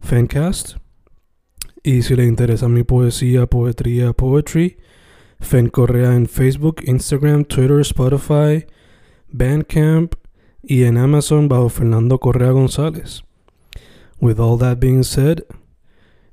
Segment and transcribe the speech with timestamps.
[0.00, 0.76] Fancast.
[1.82, 4.78] Y si le interesa mi poesía, poetría, poetry,
[5.40, 8.66] Fen Correa en Facebook, Instagram, Twitter, Spotify,
[9.28, 10.14] Bandcamp
[10.62, 13.22] y en Amazon bajo Fernando Correa González.
[14.20, 15.44] With all that being said,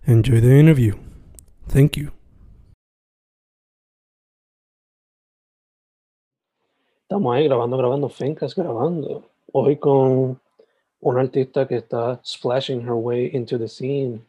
[0.05, 0.95] enjoy the interview.
[1.67, 2.11] Thank you.
[7.03, 9.29] Estamos ahí grabando, grabando, Fencas grabando.
[9.53, 10.41] Hoy con
[11.05, 14.25] un artista que está splashing her way into the scene.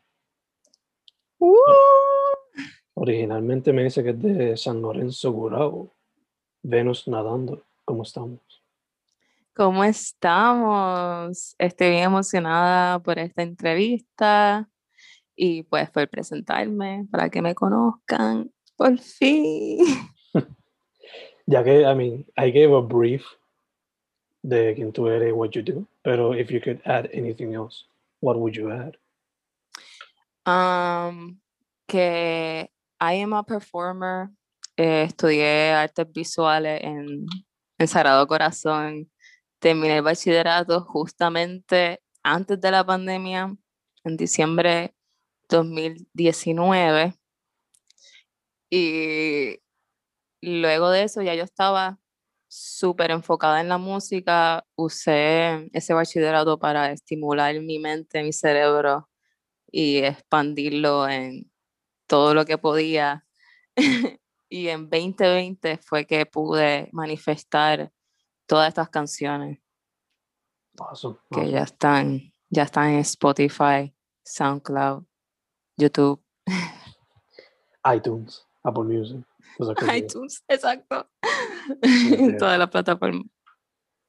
[2.93, 5.91] Originalmente me dice que es de San Lorenzo Gurao.
[6.63, 7.63] Venus nadando.
[7.87, 8.41] ¿Cómo estamos?
[9.55, 11.55] ¿Cómo estamos?
[11.59, 14.69] Estoy bien emocionada por esta entrevista
[15.35, 18.53] y pues por presentarme para que me conozcan.
[18.77, 19.79] Por fin.
[21.49, 23.25] Ya que, I mean, I gave a brief
[24.43, 27.89] de quién tú eres, what you do, pero if you could add anything else,
[28.21, 28.97] what would you add?
[30.47, 31.41] Um,
[31.89, 34.31] que I am a performer.
[34.77, 37.27] Eh, estudié artes visuales en,
[37.77, 39.11] en Sagrado Corazón.
[39.59, 43.57] Terminé el bachillerato justamente antes de la pandemia,
[44.05, 44.95] en diciembre
[45.49, 47.15] 2019.
[48.71, 49.59] Y
[50.41, 51.99] luego de eso ya yo estaba
[52.57, 54.65] súper enfocada en la música.
[54.77, 59.09] Usé ese bachillerato para estimular mi mente, mi cerebro
[59.71, 61.51] y expandirlo en
[62.07, 63.27] todo lo que podía.
[64.49, 67.93] y en 2020 fue que pude manifestar
[68.47, 69.59] todas estas canciones
[70.79, 71.19] Awesome.
[71.31, 73.95] que ya están, ya están en Spotify,
[74.25, 75.05] SoundCloud,
[75.77, 76.23] YouTube,
[77.95, 79.27] iTunes, Apple Music.
[79.95, 81.09] iTunes, exacto,
[81.83, 83.27] en todas las plataformas.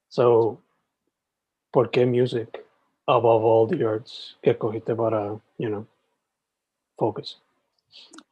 [0.09, 0.61] So,
[1.71, 2.65] ¿por qué music
[3.05, 5.85] above all the arts que escogiste para, you know,
[6.97, 7.41] focus?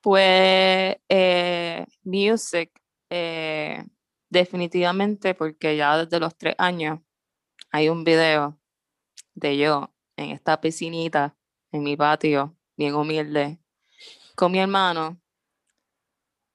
[0.02, 2.72] Pues eh, music,
[3.10, 3.84] eh,
[4.30, 7.00] definitivamente, porque ya desde los tres años
[7.72, 8.58] hay un video
[9.34, 11.36] de yo en esta piscinita
[11.72, 13.60] en mi patio, bien humilde,
[14.36, 15.20] con mi hermano.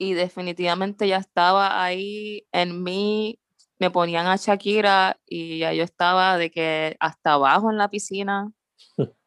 [0.02, 3.38] Y definitivamente ya estaba ahí en mí,
[3.78, 8.50] me ponían a Shakira y ya yo estaba de que hasta abajo en la piscina.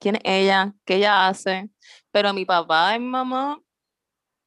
[0.00, 0.74] ¿Quién es ella?
[0.86, 1.68] ¿Qué ella hace?
[2.10, 3.60] Pero mi papá y mi mamá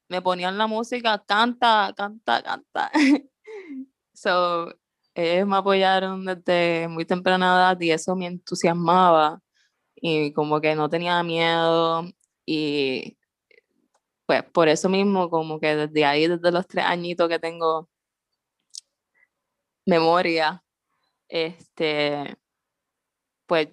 [0.09, 2.91] me ponían la música, canta, canta, canta.
[4.15, 4.73] so,
[5.13, 9.39] ellos me apoyaron desde muy temprana edad y eso me entusiasmaba
[9.95, 12.05] y como que no tenía miedo
[12.43, 13.19] y
[14.25, 17.89] pues por eso mismo como que desde ahí, desde los tres añitos que tengo
[19.85, 20.63] memoria,
[21.29, 22.37] este,
[23.47, 23.69] pues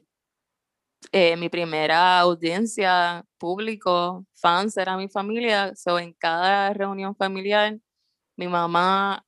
[1.11, 5.75] eh, mi primera audiencia, público, fans era mi familia.
[5.75, 7.79] So, en cada reunión familiar,
[8.37, 9.25] mi mamá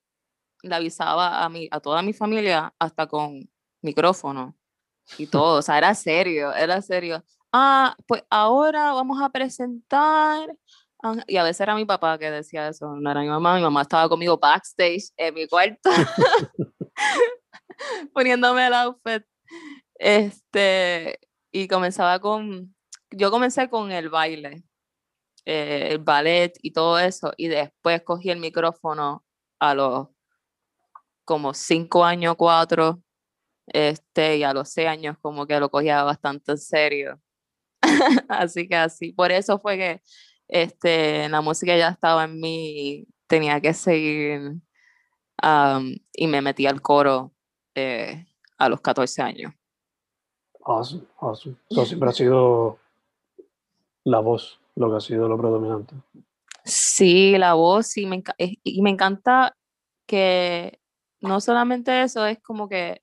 [0.63, 3.51] le avisaba a, mi, a toda mi familia, hasta con
[3.83, 4.57] micrófono
[5.19, 5.59] y todo.
[5.59, 7.25] O sea, era serio, era serio.
[7.53, 10.57] Ah, pues ahora vamos a presentar.
[11.05, 11.25] A-".
[11.27, 13.57] Y a veces era mi papá que decía eso, no era mi mamá.
[13.57, 15.91] Mi mamá estaba conmigo backstage en mi cuarto,
[18.15, 19.25] poniéndome el outfit.
[19.99, 21.21] Este,
[21.53, 22.75] y comenzaba con,
[23.11, 24.65] yo comencé con el baile,
[25.47, 29.25] eh, el ballet y todo eso, y después cogí el micrófono
[29.61, 30.09] a los
[31.25, 33.03] como cinco años, cuatro,
[33.67, 37.21] este, y a los seis años como que lo cogía bastante en serio.
[38.29, 40.03] así que así, por eso fue que
[40.49, 44.53] este, la música ya estaba en mí tenía que seguir,
[46.13, 47.33] y me metí al coro
[47.75, 48.27] eh,
[48.59, 49.53] a los 14 años.
[50.65, 51.57] Awesome, awesome.
[51.71, 52.79] So, siempre ha sido
[54.05, 55.95] la voz, lo que ha sido lo predominante.
[56.65, 59.57] Sí, la voz, y me, y me encanta
[60.07, 60.81] que
[61.21, 63.03] no solamente eso, es como que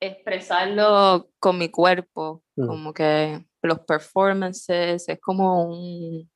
[0.00, 2.66] expresarlo con mi cuerpo, Mm.
[2.66, 6.30] como que los performances, es como un,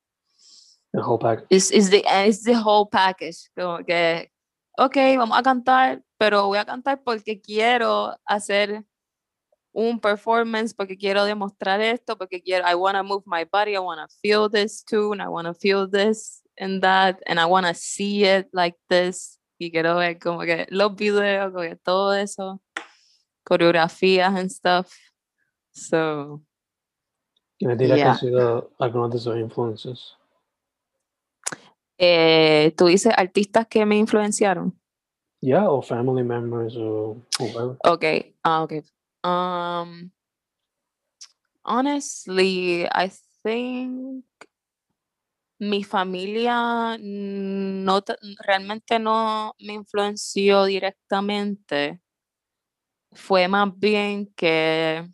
[0.93, 1.45] El whole pack.
[1.49, 4.31] it's, it's the, it's the whole package, como que,
[4.77, 8.83] ok, vamos a cantar, pero voy a cantar porque quiero hacer
[9.73, 13.79] un performance, porque quiero demostrar esto, porque quiero, I want to move my body, I
[13.79, 17.67] want to feel this tune, I want to feel this and that, and I want
[17.67, 22.13] to see it like this, y quiero ver como que los videos, como que todo
[22.13, 22.59] eso,
[23.43, 24.91] coreografías and stuff,
[25.71, 26.41] so,
[27.57, 28.11] ¿Quiénes dirías que Yeah.
[28.11, 30.17] han sido algunos de esos influencers?
[31.99, 34.79] eh, tú dices artistas que me influenciaron.
[35.41, 37.77] Yeah, o family members o whoever.
[37.83, 38.35] Okay.
[38.43, 38.83] Ah, okay.
[39.23, 40.11] Um
[41.63, 43.11] honestly, I
[43.43, 44.25] think
[45.59, 48.03] mi familia no
[48.45, 51.99] realmente no me influenció directamente.
[53.11, 55.09] Fue más bien que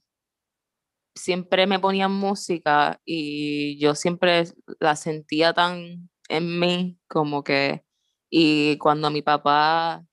[1.15, 4.45] siempre me ponían música y yo siempre
[4.79, 7.83] la sentía tan en mí como que
[8.29, 10.03] y cuando mi papá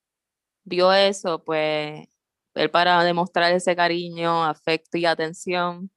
[0.65, 2.07] vio eso, pues
[2.55, 5.91] él para demostrar ese cariño, afecto y atención,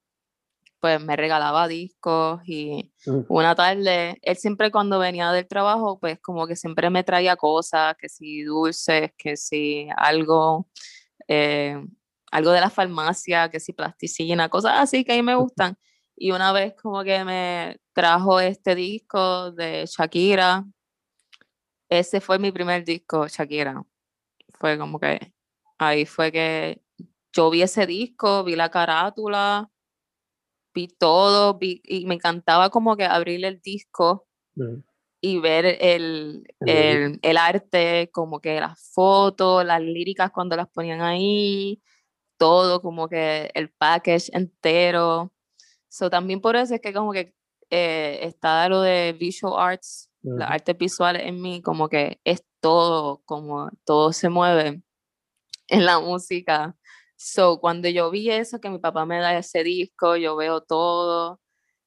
[0.79, 3.25] pues me regalaba discos y Mm.
[3.29, 7.95] una tarde, él siempre cuando venía del trabajo, pues como que siempre me traía cosas,
[7.99, 10.67] que si dulces, que si algo,
[11.27, 11.77] eh,
[12.33, 15.77] algo de la farmacia, que si plasticina, cosas así que a mí me gustan.
[16.15, 20.65] Y una vez como que me trajo este disco de Shakira,
[21.89, 23.83] ese fue mi primer disco, Shakira.
[24.59, 25.31] Fue como que
[25.77, 26.81] ahí fue que
[27.31, 29.69] yo vi ese disco, vi la carátula,
[30.73, 34.83] vi todo, vi, y me encantaba como que abrir el disco Mm.
[35.19, 41.01] y ver el, El el arte, como que las fotos, las líricas cuando las ponían
[41.01, 41.81] ahí,
[42.43, 45.31] todo como que el package entero.
[45.87, 47.33] So, también por eso es que como que
[47.69, 50.53] eh, está lo de visual arts, las Ujú.
[50.55, 54.81] artes visuales en mí, como que es todo, como todo se mueve
[55.69, 56.75] en la música.
[57.15, 61.39] So, cuando yo vi eso, que mi papá me da ese disco, yo veo todo,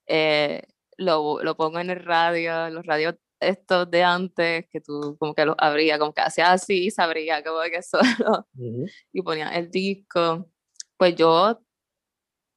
[0.06, 0.62] eh,
[0.96, 5.44] lo, lo pongo en el radio, los radios estos de antes, que tú como que
[5.44, 7.82] los abría, como que hacía así y se abría, como que
[8.30, 8.86] solo, Ujú.
[9.12, 10.48] y ponía el disco.
[10.96, 11.60] Pues yo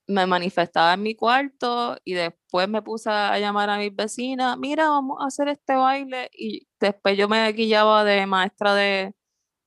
[0.07, 4.89] me manifestaba en mi cuarto y después me puse a llamar a mis vecinas, mira,
[4.89, 9.13] vamos a hacer este baile, y después yo me guillaba de maestra de,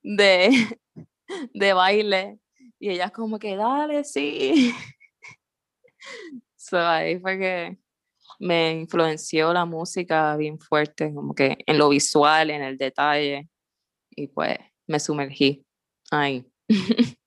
[0.02, 0.50] de,
[1.54, 2.40] de baile,
[2.80, 4.74] y ellas como que, dale, sí.
[6.56, 7.78] So, ahí fue que
[8.42, 13.48] me influenció la música bien fuerte, como que en lo visual, en el detalle,
[14.10, 14.58] y pues
[14.88, 15.64] me sumergí
[16.10, 16.44] ahí.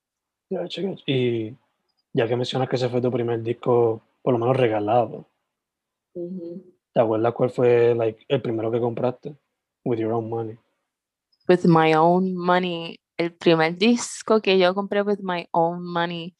[0.48, 1.52] Y
[2.12, 5.28] ya que mencionas que ese fue tu primer disco, por lo menos regalado,
[6.14, 9.36] ¿te acuerdas cuál fue like, el primero que compraste?
[9.84, 10.56] With your own money.
[11.48, 16.36] With my own money, el primer disco que yo compré with my own money,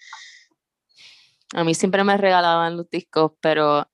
[1.53, 3.89] a mí siempre me regalaban los discos, pero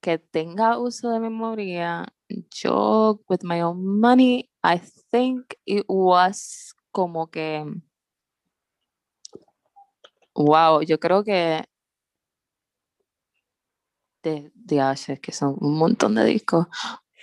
[0.00, 2.06] que tenga uso de memoria,
[2.50, 4.80] yo with my own money, I
[5.10, 7.64] think it was como que,
[10.34, 11.64] wow, yo creo que
[14.22, 16.66] de, de Ashes, que son un montón de discos,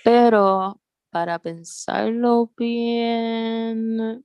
[0.04, 4.24] pero para pensarlo bien,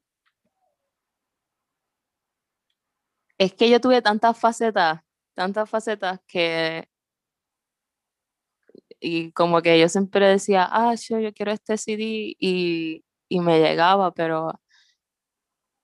[3.38, 5.02] es que yo tuve tantas facetas,
[5.34, 6.91] tantas facetas que
[9.02, 13.60] y como que yo siempre decía, ah, yo, yo quiero este CD y, y me
[13.60, 14.54] llegaba, pero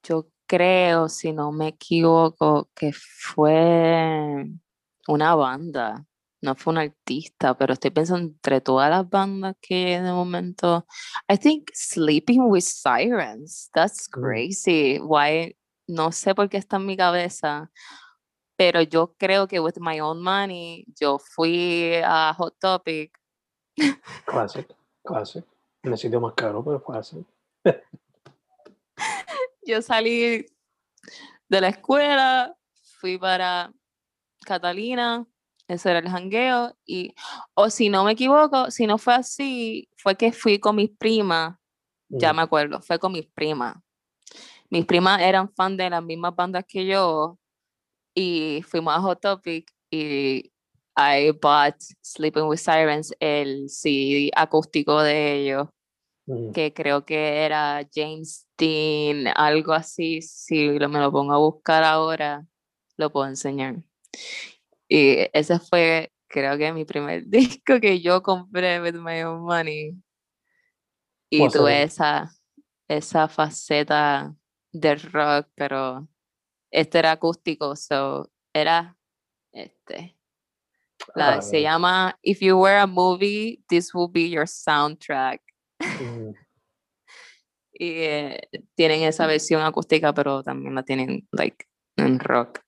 [0.02, 4.46] yo creo, si no me equivoco, que fue
[5.08, 6.06] una banda,
[6.40, 10.86] no fue un artista, pero estoy pensando entre todas las bandas que de momento,
[11.28, 14.20] I think Sleeping with Sirens, that's Mm.
[14.22, 15.56] crazy, why,
[15.88, 17.70] no sé por qué está en mi cabeza,
[18.58, 23.16] pero yo creo que with my own money, yo fui a Hot Topic
[24.24, 24.66] Classic,
[25.04, 25.44] classic.
[25.84, 27.24] En el sitio más caro, pero classic.
[29.62, 30.44] yo salí
[31.48, 32.56] de la escuela,
[33.00, 33.72] fui para
[34.44, 35.24] Catalina,
[35.68, 37.14] ese era el jangueo, y,
[37.54, 41.56] o si no me equivoco, si no fue así, fue que fui con mis primas,
[42.08, 42.36] ya Mm.
[42.36, 43.76] me acuerdo, fue con mis primas.
[44.68, 47.38] Mis primas eran fan de las mismas bandas que yo,
[48.18, 50.50] y fuimos a Hot Topic, y
[50.96, 55.68] I bought Sleeping with Sirens, el CD acústico de ellos,
[56.26, 56.50] mm.
[56.50, 60.20] que creo que era James Dean, algo así.
[60.20, 62.44] Si me lo pongo a buscar ahora,
[62.96, 63.84] lo puedo enseñar.
[64.88, 69.94] Y ese fue, creo que mi primer disco que yo compré with my own money.
[71.30, 72.32] Y tuve esa,
[72.88, 74.34] esa faceta
[74.72, 76.08] de rock, pero
[76.70, 78.96] este era acústico, so era
[79.52, 80.16] este.
[81.14, 85.40] La, se llama If You Were a Movie, This Will Be Your Soundtrack.
[87.72, 88.40] y eh,
[88.74, 92.60] tienen esa versión acústica, pero también la tienen like en rock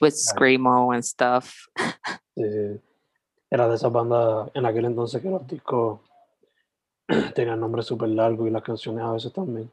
[0.00, 1.54] with screamo and stuff.
[3.50, 6.00] Era de esa banda en aquel entonces que los discos
[7.34, 9.70] tenían nombres súper largos y las canciones a veces también.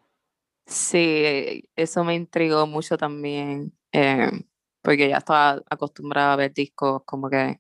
[0.69, 4.29] Sí, eso me intrigó mucho también, eh,
[4.83, 7.59] porque ya estaba acostumbrada a ver discos como que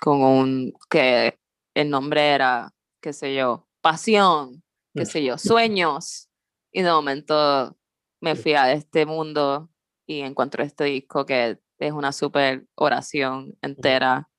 [0.00, 1.40] con un, que
[1.74, 4.62] el nombre era, qué sé yo, pasión,
[4.94, 6.30] qué sé yo, sueños,
[6.70, 7.76] y de momento
[8.20, 9.68] me fui a este mundo
[10.06, 14.30] y encuentro este disco que es una super oración entera.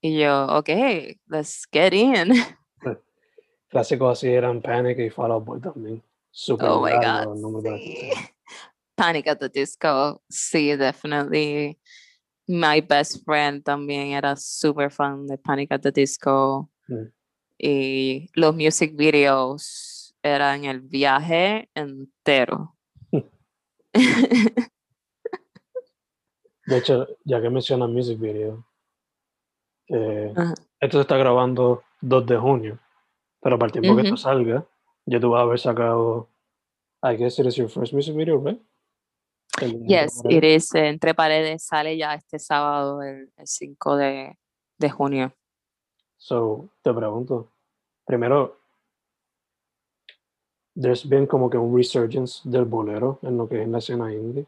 [0.00, 0.68] Y yo, ok,
[1.26, 2.32] let's get in.
[3.68, 6.02] Clásicos así eran Panic y Fall Out Boy también.
[6.38, 7.34] Super oh my God.
[7.78, 8.12] Sí.
[8.94, 11.78] Panic at the Disco, sí, definitely.
[12.46, 16.68] My best friend también era super fan de Panic at the Disco.
[16.88, 17.12] Mm.
[17.58, 22.76] Y los music videos eran el viaje entero.
[26.66, 28.66] De hecho, ya que mencionas music video,
[29.88, 32.78] esto se está grabando 2 de junio,
[33.40, 34.66] pero para el tiempo que esto salga,
[35.06, 36.28] ya tú vas a haber sacado,
[37.02, 38.60] I guess it is your first music video, right?
[39.86, 40.74] yes, it is.
[40.74, 44.36] Entre paredes sale ya este sábado, el, 5 de,
[44.78, 45.32] de, junio.
[46.18, 47.48] So, te pregunto,
[48.04, 48.56] primero,
[50.74, 54.46] there's been como que un resurgence del bolero en lo que es la escena indie.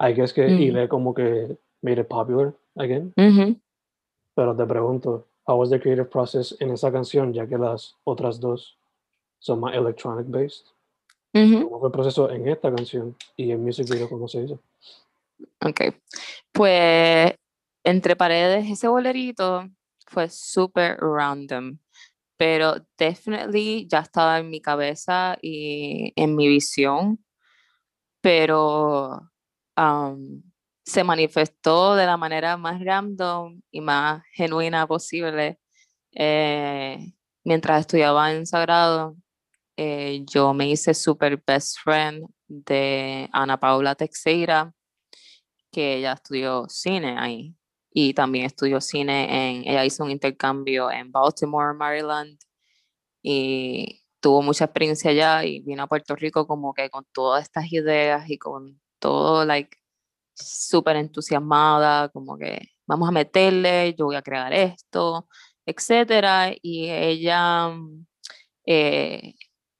[0.00, 0.88] I guess que mm.
[0.88, 3.12] como que made it popular again.
[4.34, 8.40] Pero te pregunto, how was the creative process en esa canción, ya que las otras
[8.40, 8.76] dos
[9.42, 10.66] son más electronic based?
[11.32, 14.60] ¿Cómo fue el proceso en esta canción y en music video cómo se hizo?
[15.60, 15.80] Ok,
[16.52, 17.34] pues
[17.82, 19.68] entre paredes ese bolerito
[20.06, 21.78] fue súper random,
[22.36, 27.24] pero definitely ya estaba en mi cabeza y en mi visión,
[28.20, 29.28] pero
[30.84, 35.58] se manifestó de la manera más random y más genuina posible.
[36.12, 39.16] Eh, mientras estudiaba en Sagrado,
[39.76, 44.72] eh, yo me hice super best friend de Ana Paula Teixeira,
[45.70, 47.56] que ella estudió cine ahí
[47.92, 52.38] y también estudió cine en, ella hizo un intercambio en Baltimore, Maryland
[53.22, 57.72] y tuvo mucha experiencia allá y vino a Puerto Rico como que con todas estas
[57.72, 59.76] ideas y con todo, like,
[60.34, 65.28] súper entusiasmada, como que vamos a meterle, yo voy a crear esto,
[65.66, 66.52] etcétera.
[66.62, 67.72] Y ella
[68.66, 69.34] eh,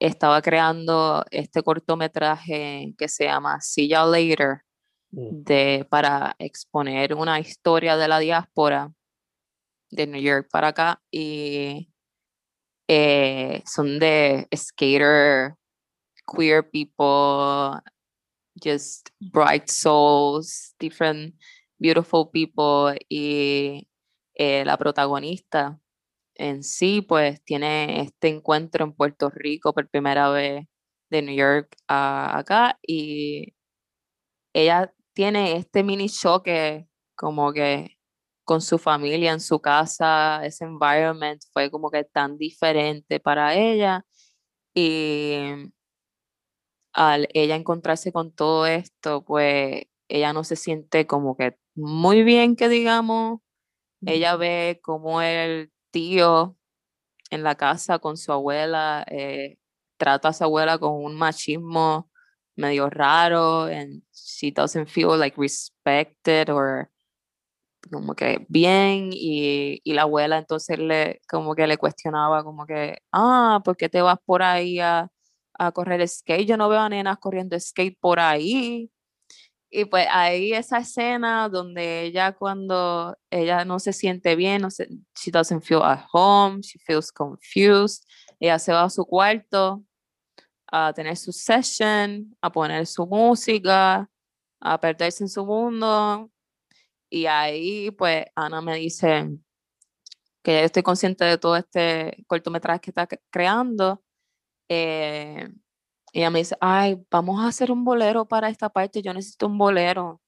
[0.06, 4.62] estaba creando este cortometraje que se llama See Ya Later,
[5.10, 5.44] mm.
[5.44, 8.92] de, para exponer una historia de la diáspora
[9.90, 11.00] de New York para acá.
[11.10, 11.88] Y
[12.88, 15.54] eh, son de skater,
[16.26, 17.80] queer people,
[18.56, 21.34] just bright souls, different
[21.78, 23.88] beautiful people y
[24.34, 25.78] eh, la protagonista
[26.42, 30.66] en sí pues tiene este encuentro en Puerto Rico por primera vez
[31.10, 33.54] de New York a acá y
[34.54, 37.98] ella tiene este mini choque como que
[38.44, 44.04] con su familia en su casa, ese environment fue como que tan diferente para ella
[44.74, 45.36] y
[46.94, 52.56] al ella encontrarse con todo esto, pues ella no se siente como que muy bien
[52.56, 53.40] que digamos.
[54.06, 56.56] Ella ve como el tío
[57.30, 59.58] en la casa con su abuela eh,
[59.98, 62.10] trata a su abuela con un machismo
[62.56, 66.90] medio raro and she doesn't feel like respected or
[67.92, 72.98] como que bien y, y, la abuela entonces le como que le cuestionaba como que
[73.12, 75.10] ah ¿por qué te vas por ahí a,
[75.58, 76.46] a correr skate.
[76.46, 78.90] Yo no veo a nenas corriendo skate por ahí.
[79.74, 84.86] Y pues ahí esa escena donde ella cuando ella no se siente bien, no se,
[85.18, 88.04] she doesn't feel at home, she feels confused,
[88.38, 89.82] ella se va a su cuarto
[90.70, 94.10] a tener su session, a poner su música,
[94.60, 96.30] a perderse en su mundo.
[97.10, 99.30] Y ahí, pues, Ana me dice
[100.42, 104.02] que estoy consciente de todo este cortometraje que está creando.
[104.68, 105.48] Eh,
[106.12, 109.58] ella me dice, ay, vamos a hacer un bolero para esta parte, yo necesito un
[109.58, 110.20] bolero.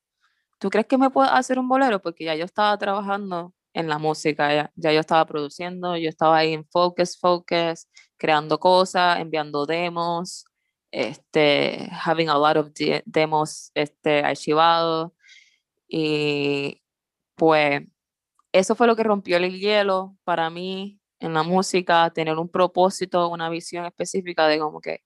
[0.58, 2.00] ¿Tú crees que me puedo hacer un bolero?
[2.00, 6.38] Porque ya yo estaba trabajando en la música, ya, ya yo estaba produciendo, yo estaba
[6.38, 10.46] ahí en Focus, Focus, creando cosas, enviando demos,
[10.90, 12.70] este, having a lot of
[13.04, 15.12] demos este, archivados.
[15.88, 16.82] Y
[17.36, 17.82] pues
[18.52, 23.28] eso fue lo que rompió el hielo para mí en la música, tener un propósito,
[23.28, 25.00] una visión específica de como que,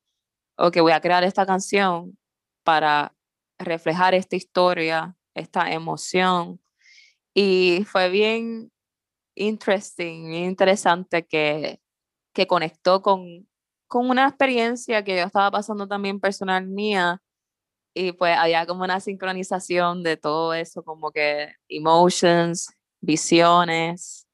[0.58, 2.18] ok, voy a crear esta canción
[2.64, 3.14] para
[3.58, 6.60] reflejar esta historia, esta emoción.
[7.34, 8.72] Y fue bien
[9.36, 11.80] interesting, interesante que,
[12.34, 13.48] que conectó con,
[13.86, 17.22] con una experiencia que yo estaba pasando también personal mía
[17.94, 24.28] y pues había como una sincronización de todo eso, como que emotions, visiones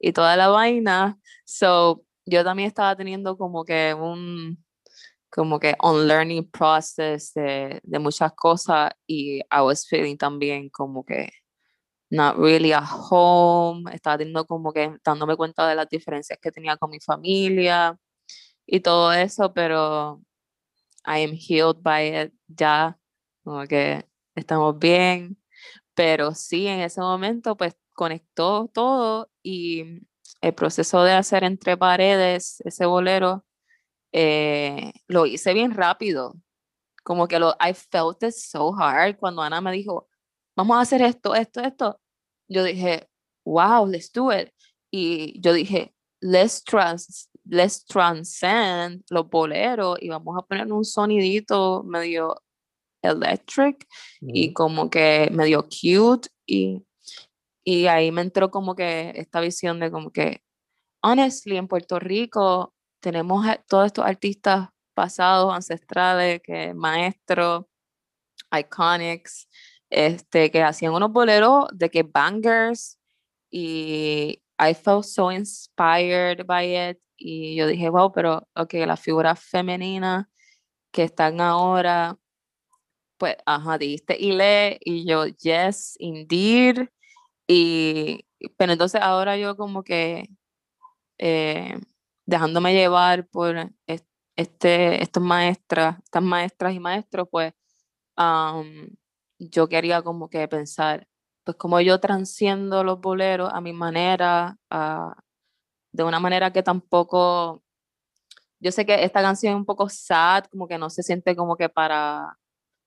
[0.00, 1.18] y toda la vaina.
[1.44, 4.64] So, yo también estaba teniendo como que un,
[5.30, 11.04] como que un learning process de, de muchas cosas y I was feeling también como
[11.04, 11.30] que
[12.10, 16.76] not really at home, estaba teniendo como que dándome cuenta de las diferencias que tenía
[16.76, 17.98] con mi familia
[18.66, 20.22] y todo eso, pero
[21.06, 22.98] I am healed by it ya,
[23.44, 25.38] como que estamos bien,
[25.94, 30.06] pero sí, en ese momento pues conectó todo y
[30.40, 33.44] el proceso de hacer entre paredes ese bolero
[34.12, 36.34] eh, lo hice bien rápido,
[37.04, 40.08] como que lo, I felt it so hard cuando Ana me dijo,
[40.56, 42.00] vamos a hacer esto, esto, esto.
[42.48, 43.08] Yo dije,
[43.44, 44.50] wow, let's do it.
[44.90, 51.82] Y yo dije, let's trans let's transcend los boleros y vamos a poner un sonidito
[51.82, 52.42] medio
[53.02, 53.86] electric
[54.20, 56.84] y como que medio cute y,
[57.64, 60.42] y ahí me entró como que esta visión de como que
[61.02, 67.66] honestly en Puerto Rico tenemos todos estos artistas pasados ancestrales que maestros
[68.52, 69.48] iconics
[69.90, 72.98] este que hacían unos boleros de que bangers
[73.50, 79.40] y I felt so inspired by it y yo dije, wow, pero ok, las figuras
[79.40, 80.26] femeninas
[80.92, 82.16] que están ahora,
[83.18, 86.88] pues, ajá, dijiste Ile y yo, yes, indeed.
[87.48, 90.28] Y, pero entonces ahora yo como que
[91.18, 91.78] eh,
[92.28, 93.56] dejándome llevar por
[94.36, 97.54] este, estas maestras, estas maestras y maestros, pues
[99.38, 101.08] yo quería como que pensar,
[101.44, 105.16] pues como yo transciendo los boleros a mi manera, a,
[105.92, 107.62] de una manera que tampoco,
[108.60, 111.56] yo sé que esta canción es un poco sad, como que no se siente como
[111.56, 112.36] que para,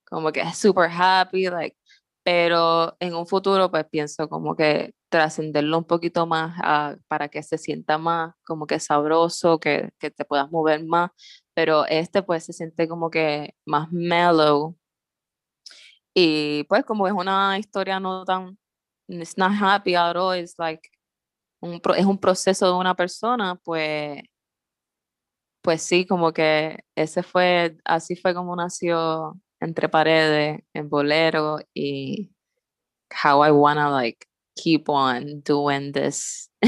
[0.06, 1.78] como que super happy, like,
[2.24, 6.56] pero en un futuro pues pienso como que trascenderlo un poquito más
[7.08, 11.12] para que se sienta más como que sabroso, que, que te puedas mover más,
[11.54, 14.78] pero este pues se siente como que más mellow.
[16.14, 18.58] Y pues como es una historia no tan,
[19.08, 20.82] it's not happy at all, it's like
[21.96, 24.22] es un proceso de una persona, pues,
[25.62, 32.32] pues sí, como que ese fue, así fue como nació entre paredes, en bolero y
[33.24, 36.50] how I wanna like keep on doing this.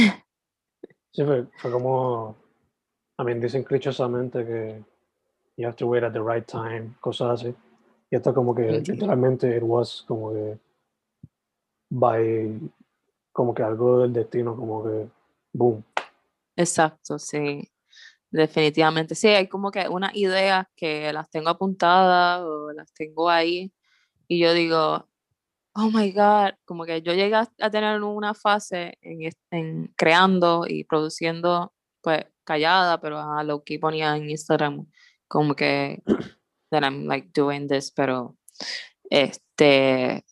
[1.12, 2.36] sí, fue, fue como,
[3.20, 4.84] I mean, dicen clichosamente que
[5.58, 7.56] you have to wait at the right time, cosas así.
[8.10, 10.60] Y esto como que literalmente it was como que
[11.90, 12.60] by
[13.32, 15.10] como que algo del destino, como que
[15.54, 15.84] boom.
[16.56, 17.68] Exacto, sí.
[18.34, 19.14] Definitivamente.
[19.14, 23.72] Sí, hay como que unas ideas que las tengo apuntadas o las tengo ahí
[24.28, 25.08] y yo digo,
[25.76, 30.84] oh my God, como que yo llegué a tener una fase en, en creando y
[30.84, 34.88] produciendo, pues callada, pero a lo que ponía en Instagram,
[35.28, 36.02] como que
[36.72, 38.36] that I'm like doing this, pero
[39.12, 40.26] este,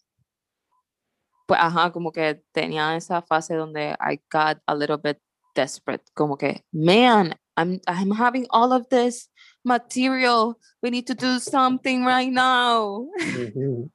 [1.48, 5.20] pues, ajá, como que tenía esa fase donde I got a little bit
[5.54, 9.28] desperate, como que, man, I'm, I'm having all of this
[9.64, 13.08] material, we need to do something right now.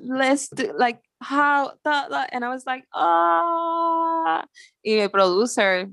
[0.00, 4.44] Let's do, like, how, that, that, and I was like, ah,
[4.84, 5.88] y mi producer,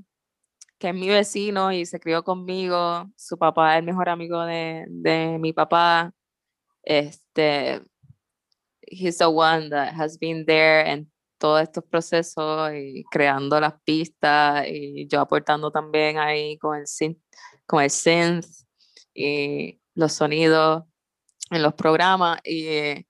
[0.78, 4.84] que es mi vecino y se crió conmigo, su papá es el mejor amigo de,
[4.88, 6.12] de mi papá,
[6.84, 7.80] este,
[8.86, 11.06] he's the one that has been there en
[11.42, 17.18] todos estos procesos y creando las pistas y yo aportando también ahí con el synth,
[17.66, 18.46] con el synth
[19.12, 20.84] y los sonidos
[21.50, 23.04] en los programas y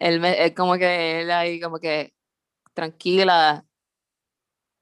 [0.00, 2.14] él, me, como que él ahí como que
[2.72, 3.66] tranquila,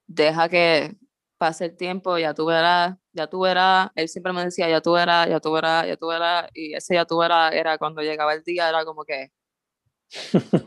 [0.07, 0.95] deja que
[1.37, 4.93] pase el tiempo, ya tú verás, ya tú verás, él siempre me decía, ya tú
[4.93, 8.33] verás, ya tú verás, ya tú verás, y ese ya tú verás era cuando llegaba
[8.33, 9.29] el día, era como que,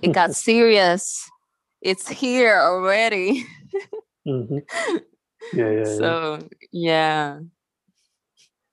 [0.02, 1.30] it got serious,
[1.80, 3.46] it's here already.
[5.84, 6.38] so,
[6.72, 7.40] yeah.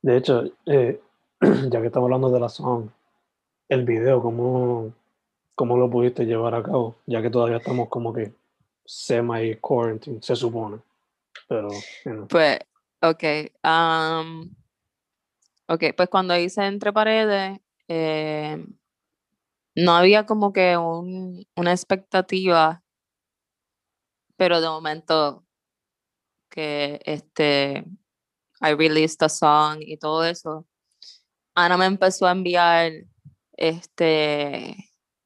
[0.03, 0.99] De hecho, eh,
[1.41, 2.89] ya que estamos hablando de la song,
[3.69, 4.93] el video, ¿cómo,
[5.55, 6.95] ¿cómo lo pudiste llevar a cabo?
[7.05, 8.33] Ya que todavía estamos como que
[8.85, 10.79] semi-quarantine, se supone.
[11.47, 11.69] Pero,
[12.29, 12.59] Pues,
[13.01, 13.23] ok.
[13.63, 14.53] Um,
[15.67, 18.65] ok, pues cuando hice Entre Paredes, eh,
[19.75, 22.83] no había como que un, una expectativa,
[24.37, 25.45] pero de momento
[26.49, 27.85] que este,
[28.61, 30.67] I released a song y todo eso,
[31.55, 32.91] Ana me empezó a enviar
[33.53, 34.75] este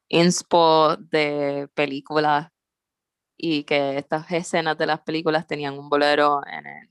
[0.10, 2.49] inspo de películas
[3.38, 6.89] y que estas escenas de las películas tenían un bolero en el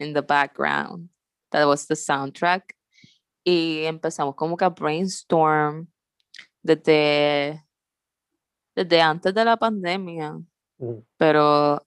[0.00, 1.10] in the background.
[1.50, 2.74] That was the soundtrack.
[3.44, 5.88] Y empezamos como que a brainstorm
[6.62, 7.64] desde,
[8.74, 10.38] desde antes de la pandemia.
[11.16, 11.86] Pero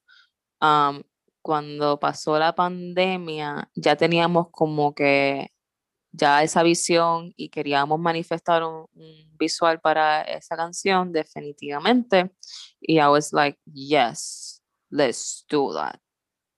[0.62, 1.02] um,
[1.42, 5.52] cuando pasó la pandemia ya teníamos como que
[6.14, 8.88] ya esa visión y queríamos manifestar un,
[9.38, 12.32] visual para esa canción, definitivamente.
[12.80, 16.00] Y I was like, yes, let's do that.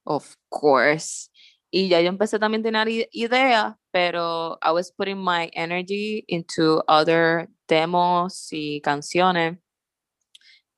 [0.05, 1.29] Of course.
[1.71, 6.83] Y ya yo empecé también a tener ideas, pero I was putting my energy into
[6.87, 9.57] other demos y canciones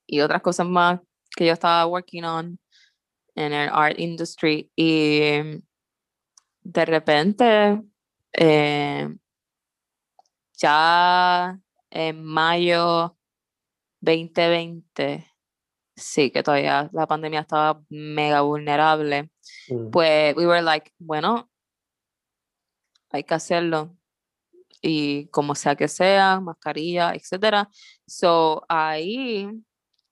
[0.06, 1.00] y otras cosas más
[1.36, 2.60] que yo estaba working on
[3.36, 4.72] en el art industry.
[4.76, 5.62] Y
[6.62, 7.82] de repente
[8.34, 9.10] eh,
[10.58, 13.18] ya en mayo
[14.02, 15.32] 2020,
[15.96, 19.30] sí, que todavía la pandemia estaba mega vulnerable,
[19.70, 19.90] mm.
[19.92, 21.50] pues we were like, bueno,
[23.10, 23.97] hay que hacerlo.
[24.82, 27.70] Y como sea que sea, mascarilla, etcétera.
[28.06, 29.50] So ahí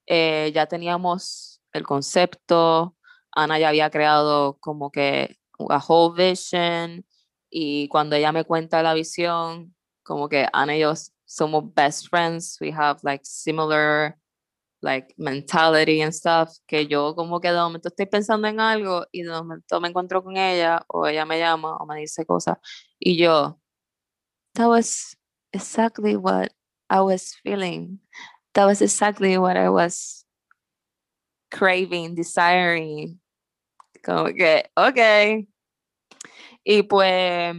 [0.07, 2.95] eh, ya teníamos el concepto,
[3.31, 5.37] Ana ya había creado como que
[5.69, 7.05] a whole vision,
[7.49, 10.93] y cuando ella me cuenta la visión, como que Ana y yo
[11.25, 14.17] somos best friends, we have like similar
[14.81, 19.23] like mentality and stuff, que yo como que de momento estoy pensando en algo y
[19.23, 22.57] de momento me encuentro con ella o ella me llama o me dice cosas
[22.99, 23.59] y yo,
[24.55, 25.15] that was
[25.53, 26.51] exactly what
[26.89, 27.99] I was feeling.
[28.53, 30.25] That was exactly what I was
[31.51, 33.19] craving, desiring.
[34.03, 35.47] Como que, okay,
[36.65, 37.55] y pues,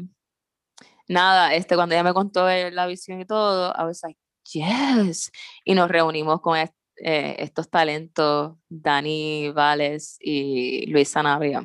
[1.09, 4.19] nada, este, cuando ella me contó la visión y todo, I was like,
[4.53, 5.31] yes.
[5.65, 11.65] Y nos reunimos con eh, estos talentos, Dani Vales y Luisa Navia,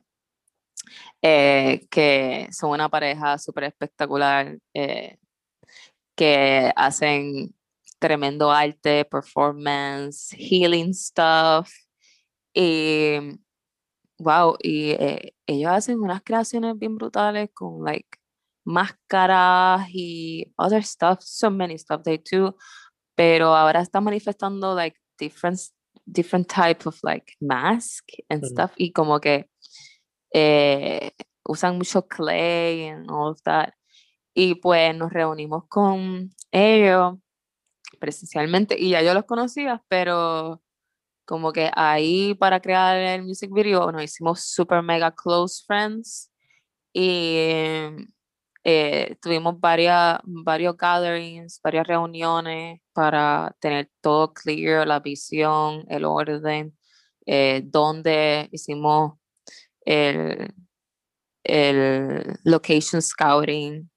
[1.21, 5.17] eh, que son una pareja súper espectacular, eh,
[6.15, 7.55] que hacen
[7.99, 11.69] tremendo arte, performance, healing stuff.
[12.53, 13.39] Y
[14.19, 18.07] wow, y eh, ellos hacen unas creaciones bien brutales con like
[18.65, 22.55] máscaras y other stuff, so many stuff they do,
[23.15, 25.59] pero ahora están manifestando like different
[26.05, 28.71] different type of like mask and stuff.
[28.77, 29.49] Y como que
[30.33, 31.11] eh,
[31.43, 33.73] usan mucho clay and all of that
[34.33, 37.15] y pues nos reunimos con ellos
[37.99, 40.61] presencialmente y ya yo los conocía pero
[41.25, 46.31] como que ahí para crear el music video nos hicimos super mega close friends
[46.93, 47.35] y
[48.63, 56.77] eh, tuvimos varias, varios gatherings, varias reuniones para tener todo clear, la visión, el orden,
[57.25, 59.13] eh, donde hicimos
[59.85, 60.53] el,
[61.43, 63.90] el location scouting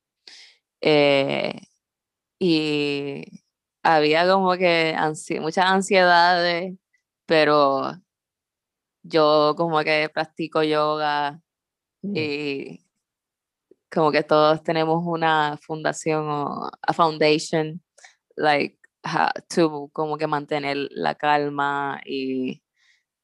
[0.85, 1.61] eh,
[2.38, 3.25] y
[3.83, 4.97] había como que
[5.40, 6.75] muchas ansiedades
[7.27, 7.92] pero
[9.03, 11.40] yo como que practico yoga
[12.03, 12.16] mm.
[12.16, 12.85] y
[13.92, 17.81] como que todos tenemos una fundación o a foundation,
[18.37, 18.79] like,
[19.49, 22.62] to como que mantener la calma y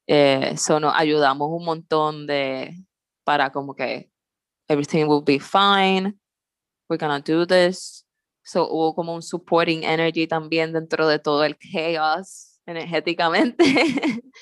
[0.07, 2.77] eso eh, nos ayudamos un montón de
[3.25, 4.11] para como que
[4.69, 6.17] everything will be fine,
[6.91, 8.05] we're gonna do this.
[8.43, 13.65] So hubo como un supporting energy también dentro de todo el chaos energéticamente.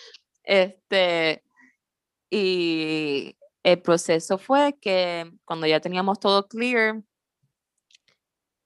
[0.43, 1.45] este,
[2.31, 7.03] y el proceso fue que cuando ya teníamos todo clear,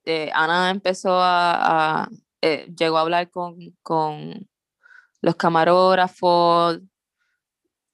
[0.05, 2.09] eh, Ana empezó a,
[2.40, 4.49] eh, llegó a hablar con, con
[5.21, 6.81] los camarógrafos,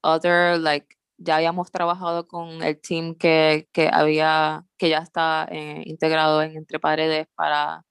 [0.02, 5.82] other, like, ya habíamos trabajado con el team que, que había, que ya está eh,
[5.86, 7.84] integrado en Entre Paredes para,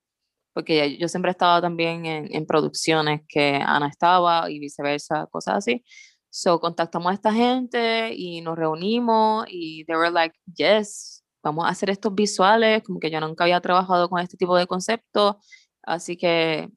[0.53, 5.57] porque yo siempre he estado también en, en, producciones que Ana estaba y viceversa, cosas
[5.57, 5.83] así.
[6.29, 11.69] So contactamos a esta gente y nos reunimos y they were like, yes, vamos a
[11.69, 15.35] hacer estos visuales, como que yo nunca había trabajado con este tipo de conceptos,
[15.83, 16.69] así que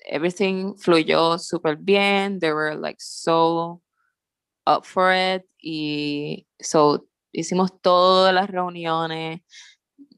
[0.00, 3.82] everything fluyó súper bien, they were like so
[4.76, 9.40] up for it y so hicimos todas las reuniones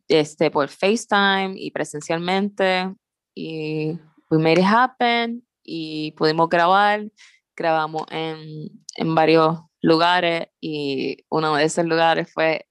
[0.08, 2.94] este, por FaceTime y presencialmente
[3.34, 3.98] y
[4.30, 7.10] we made it happen y pudimos grabar,
[7.56, 12.66] grabamos en, en varios lugares y uno de esos lugares fue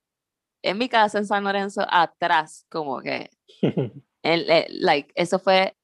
[0.63, 3.29] en mi casa en San Lorenzo atrás como que
[4.23, 5.75] el, like eso fue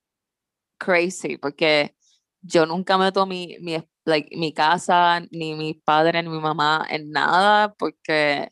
[0.79, 1.95] crazy porque
[2.41, 3.75] yo nunca meto mi, mi
[4.07, 8.49] like, mi casa, ni mi padre, ni mi mamá en nada, porque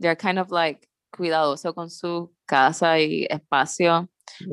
[0.00, 4.08] they're kind of like cuidadoso con su casa y espacio.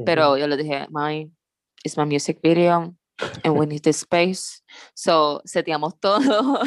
[0.05, 1.29] Pero yo le dije, my,
[1.83, 2.95] it's my music video
[3.43, 4.61] and we need this space.
[4.93, 6.59] So, seteamos todo.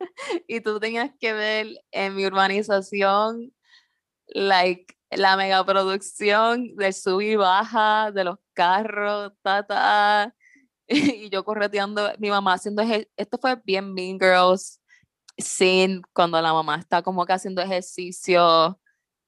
[0.48, 3.52] y tú tenías que ver en mi urbanización,
[4.28, 10.34] like, la megaproducción de sub y baja de los carros, ta, ta,
[10.90, 12.82] y yo correteando, mi mamá haciendo,
[13.16, 14.80] esto fue bien Mean Girls,
[15.38, 18.78] sin cuando la mamá está como que haciendo ejercicio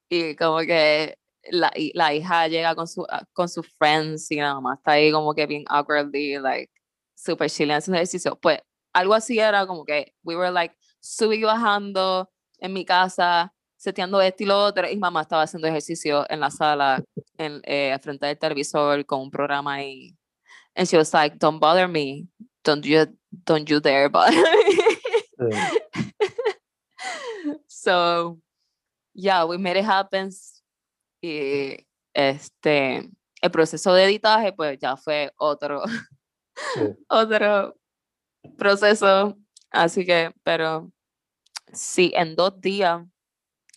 [0.09, 1.17] y como que
[1.51, 5.13] la, la hija llega con, su, ah, con sus friends y la mamá está ahí
[5.13, 6.73] como que bien awkwardly, like,
[7.15, 8.37] super chilling haciendo ejercicio.
[8.41, 8.59] Pues
[8.93, 14.21] algo así era como que we were like subiendo y bajando en mi casa, seteando
[14.21, 17.03] esto y lo otro, y mamá estaba haciendo ejercicio en la sala,
[17.39, 20.17] en, eh, frente del televisor con un programa ahí
[20.77, 22.29] and she was like, "Don't bother me.
[22.65, 23.07] Don't you
[23.45, 25.53] don't you dare bother me."
[27.67, 28.39] so,
[29.15, 30.31] yeah, we made it happen.
[31.23, 35.83] Y este, el proceso de editaje, pues ya fue otro,
[37.09, 37.77] otro
[38.57, 39.37] proceso.
[39.71, 40.93] Así que, pero
[41.73, 43.03] sí, en dos días,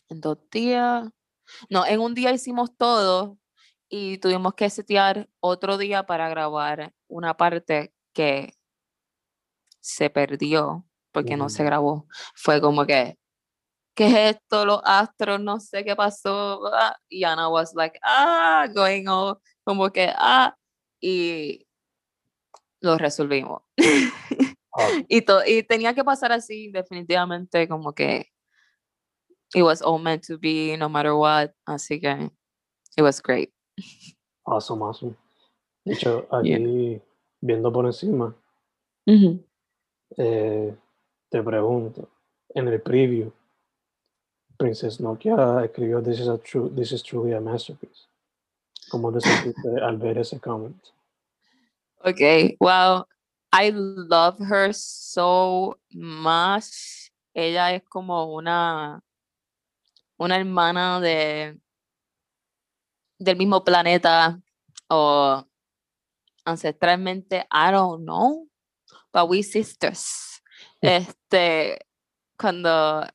[0.10, 1.10] en dos días,
[1.69, 3.38] no, en un día hicimos todo,
[3.89, 8.53] y tuvimos que setear otro día para grabar una parte que
[9.79, 12.07] se perdió porque no se grabó.
[12.35, 13.17] Fue como que,
[13.95, 14.65] ¿qué es esto?
[14.65, 16.61] Los astros, no sé qué pasó.
[17.09, 20.55] Y Ana was like, ah, going on, como que, ah,
[20.99, 21.67] y
[22.81, 23.61] lo resolvimos.
[24.73, 24.89] Ah.
[25.07, 28.27] y, y tenía que pasar así, definitivamente, como que
[29.55, 31.51] it was all meant to be, no matter what.
[31.65, 32.29] Así que
[32.97, 33.54] it was great.
[34.45, 35.15] Awesome, awesome.
[35.83, 37.01] De hecho, aquí
[37.41, 38.35] viendo por encima,
[40.17, 40.75] eh,
[41.29, 42.09] te pregunto,
[42.49, 43.31] en el preview,
[44.57, 48.07] Princess Nokia escribió This is, a true, this is truly a masterpiece.
[48.89, 50.81] ¿Cómo te sentiste al ver ese comment?
[52.03, 53.07] Okay, well,
[53.51, 57.11] I love her so much.
[57.33, 59.01] Ella es como una,
[60.17, 61.57] una hermana de,
[63.17, 64.39] del mismo planeta
[64.89, 65.45] o
[66.45, 68.47] ancestralmente, I don't know,
[69.12, 70.41] but we sisters.
[70.82, 71.80] Este,
[72.38, 73.08] cuando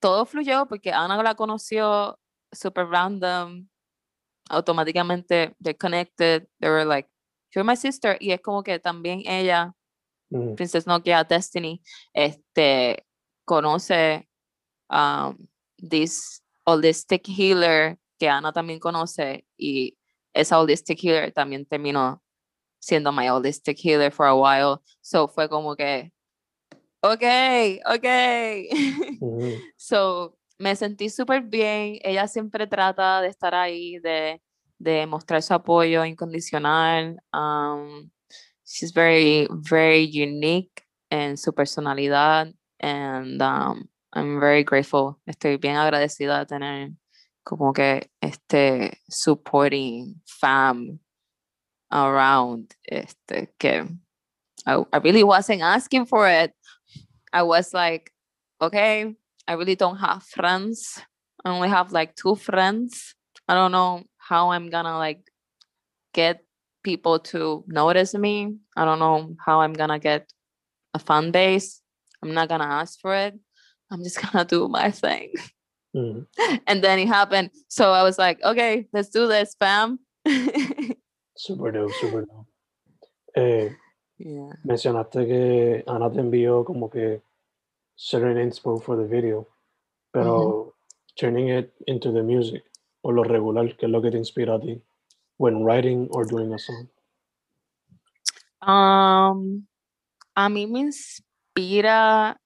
[0.00, 2.18] todo fluyó, porque Ana la conoció
[2.52, 3.68] super random,
[4.48, 7.08] automáticamente they're connected, they were like,
[7.54, 9.74] you're my sister, y es como que también ella,
[10.30, 10.54] mm.
[10.54, 11.82] Princess Nokia Destiny,
[12.14, 13.04] este,
[13.44, 14.28] conoce
[14.88, 15.36] um,
[15.78, 19.98] this holistic healer que Ana también conoce y
[20.32, 22.22] esa holistic healer también terminó
[22.78, 24.80] siendo my holistic healer for a while.
[25.00, 26.12] So fue como que,
[27.00, 27.24] ok,
[27.84, 28.06] ok.
[29.76, 31.98] So me sentí súper bien.
[32.04, 34.40] Ella siempre trata de estar ahí, de,
[34.78, 37.20] de mostrar su apoyo incondicional.
[37.32, 38.08] Um,
[38.64, 42.54] she's very, very unique en su personalidad.
[42.78, 45.20] And um, I'm very grateful.
[45.26, 46.92] Estoy bien agradecida de tener
[47.44, 50.98] como que este supporting fam
[51.90, 53.86] around este que
[54.66, 56.52] I, I really wasn't asking for it.
[57.32, 58.12] I was like,
[58.60, 59.14] okay,
[59.48, 61.00] I really don't have friends.
[61.44, 63.14] I only have like two friends.
[63.48, 65.20] I don't know how I'm gonna like
[66.14, 66.44] get
[66.84, 68.56] people to notice me.
[68.76, 70.30] I don't know how I'm gonna get
[70.94, 71.80] a fan base.
[72.22, 73.34] I'm not gonna ask for it.
[73.90, 75.32] I'm just gonna do my thing.
[75.94, 76.26] Mm.
[76.66, 77.50] And then it happened.
[77.68, 79.98] So I was like, okay, let's do this, fam.
[81.36, 82.46] Super dope, super dope.
[83.34, 83.70] Eh,
[84.18, 84.50] yeah.
[84.64, 87.22] mencionaste que Ana te envió como que
[87.96, 89.48] certain inspo for the video,
[90.12, 90.74] pero
[91.16, 92.62] turning it into the music,
[93.02, 94.82] o lo regular, ¿qué es lo que te inspira a ti
[95.38, 96.88] when writing or doing a song?
[98.60, 99.66] Um,
[100.36, 102.36] a mí me inspira,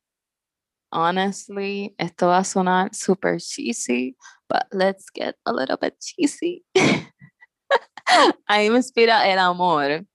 [0.93, 4.17] honestly, esto va a sonar super cheesy,
[4.49, 6.65] but let's get a little bit cheesy.
[6.77, 10.07] a mí me inspira el amor.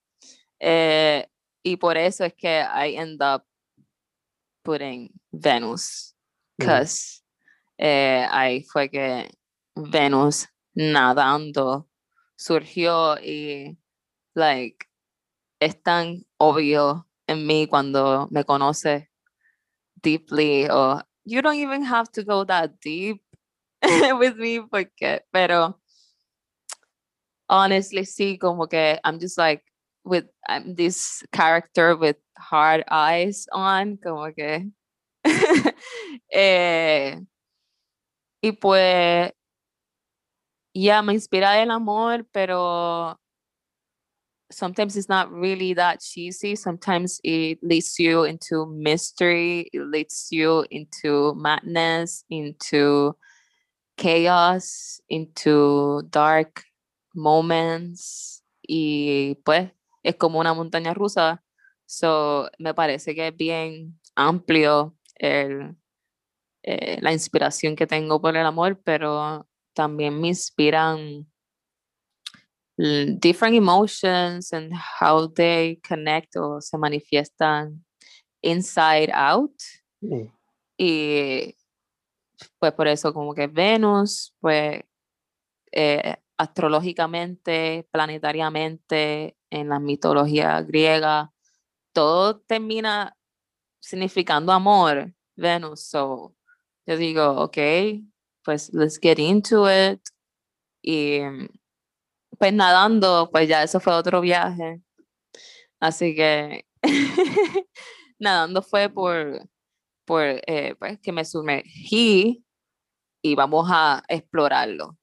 [0.59, 1.25] Eh,
[1.63, 3.43] y por eso es que I end up
[4.63, 6.15] putting Venus.
[6.57, 7.23] Because
[7.77, 9.31] eh, ahí fue que
[9.75, 11.89] Venus nadando
[12.37, 13.77] surgió y,
[14.35, 14.85] like,
[15.59, 19.10] es tan obvio en mí cuando me conoce
[20.03, 23.21] deeply o you don't even have to go that deep
[24.19, 25.75] with me porque pero
[27.49, 29.63] honestly sí como que I'm just like
[30.03, 34.71] with I'm this character with hard eyes on como que
[36.33, 37.19] eh,
[38.41, 39.31] y pues
[40.73, 43.20] ya me inspira el amor pero
[44.51, 46.55] sometimes it's not really that cheesy.
[46.55, 53.15] Sometimes it leads you into mystery, it leads you into madness, into
[53.97, 56.63] chaos, into dark
[57.15, 58.43] moments.
[58.61, 59.71] Y pues
[60.03, 61.41] es como una montaña rusa.
[61.85, 65.75] So me parece que es bien amplio el,
[66.63, 71.30] eh, la inspiración que tengo por el amor, pero también me inspiran
[72.77, 77.83] different emotions and how they connect o se manifiestan
[78.41, 79.53] inside out.
[80.01, 80.31] Mm.
[80.77, 81.55] Y
[82.59, 84.81] pues por eso como que Venus, pues
[85.71, 91.31] eh, astrológicamente, planetariamente, en la mitología griega,
[91.93, 93.15] todo termina
[93.79, 95.83] significando amor, Venus.
[95.83, 96.35] So
[96.87, 97.57] yo digo, ok,
[98.43, 100.01] pues let's get into it.
[100.81, 101.19] Y
[102.41, 104.81] pues nadando, pues ya eso fue otro viaje.
[105.79, 106.65] Así que
[108.19, 109.47] nadando fue por,
[110.05, 112.43] por eh, pues que me sumergí
[113.21, 114.97] y vamos a explorarlo.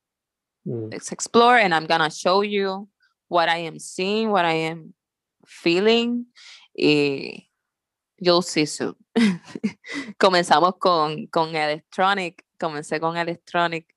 [0.65, 0.89] Mm.
[0.91, 2.89] Let's explore and I'm gonna show you
[3.29, 4.95] what I am seeing, what I am
[5.47, 6.25] feeling
[6.77, 7.53] y
[8.17, 8.97] you'll see soon.
[10.19, 13.95] Comenzamos con, con electronic, comencé con electronic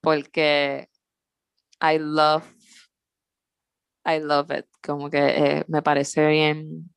[0.00, 0.88] porque
[1.80, 2.57] I love
[4.08, 4.66] I love it.
[4.82, 6.90] Como que eh, me parece bien.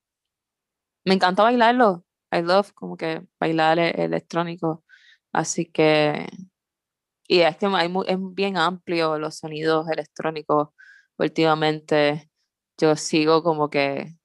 [1.05, 2.05] Me encanta bailarlo.
[2.31, 4.83] I love como que bailar e-, electrónico.
[5.33, 6.29] Así que.
[7.27, 10.69] Y es que hay es bien amplio los sonidos electrónicos
[11.17, 12.29] últimamente.
[12.77, 14.15] Yo sigo como que.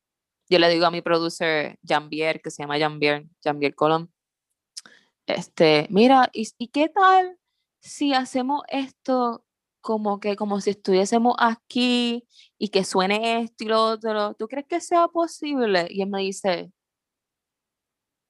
[0.48, 4.12] Yo le digo a mi producer Jambier, que se llama Jambier, Jambier Colón.
[5.26, 7.38] Este, mira, ¿y, ¿y qué tal
[7.80, 9.45] si hacemos esto
[9.86, 12.26] como que como si estuviésemos aquí
[12.58, 15.86] y que suene esto y lo otro, ¿tú crees que sea posible?
[15.88, 16.72] Y él me dice,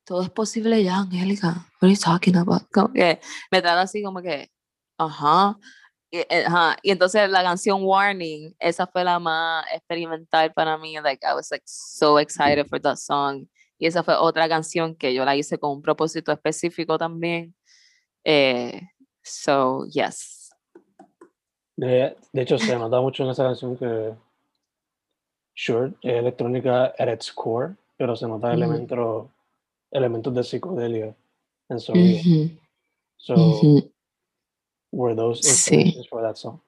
[0.05, 1.49] todo es posible ya, Angélica.
[1.81, 2.69] What are you talking about?
[2.71, 4.51] Como que me trata así como que,
[4.99, 5.59] ajá.
[6.11, 6.77] Y, eh, ajá.
[6.83, 11.01] y entonces la canción Warning, esa fue la más experimental para mí.
[11.01, 13.49] Like, I was like so excited for that song.
[13.79, 17.55] Y esa fue otra canción que yo la hice con un propósito específico también.
[18.25, 18.83] Eh,
[19.23, 20.36] so, yes.
[21.77, 24.15] De, de hecho, se nota mucho en esa canción que
[25.59, 29.29] Sure es electrónica at its core, pero se nota elementos,
[29.91, 31.17] elementos de psicodelia
[31.71, 32.51] en su vida.
[33.17, 33.35] So,
[34.93, 36.61] were those influences for that song?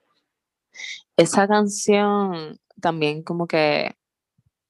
[1.18, 3.94] Esa canción también como que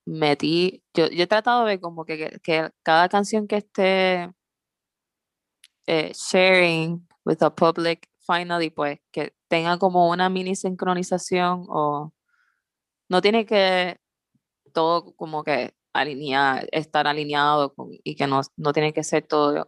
[0.05, 4.33] metí, yo, yo he tratado de como que, que cada canción que esté
[5.87, 12.13] eh, sharing with the public finally, pues que tenga como una mini sincronización o
[13.09, 13.99] no tiene que
[14.73, 17.75] todo como que alinear, estar alineado
[18.05, 19.67] y que no, no tiene que ser todo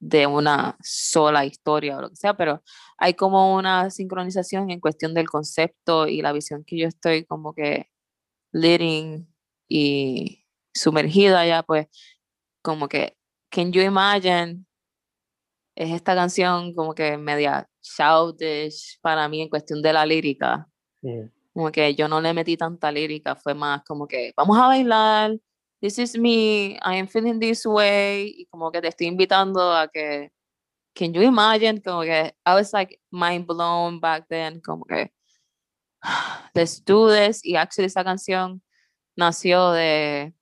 [0.00, 2.62] de una sola historia o lo que sea, pero
[2.98, 7.54] hay como una sincronización en cuestión del concepto y la visión que yo estoy como
[7.54, 7.88] que
[8.52, 9.28] leading
[9.68, 10.44] y
[10.74, 11.86] sumergida ya, pues
[12.62, 13.16] como que
[13.50, 14.64] Can You Imagine
[15.76, 20.66] es esta canción como que media childish para mí en cuestión de la lírica.
[21.02, 21.26] Mm.
[21.52, 25.36] Como que yo no le metí tanta lírica, fue más como que vamos a bailar,
[25.80, 29.88] this is me, I am feeling this way, y como que te estoy invitando a
[29.88, 30.30] que,
[30.94, 31.82] can you imagine?
[31.82, 35.12] Como que I was like mind blown back then, como que
[36.54, 37.44] let's do this.
[37.44, 38.62] Y actually esa canción
[39.16, 40.32] nació de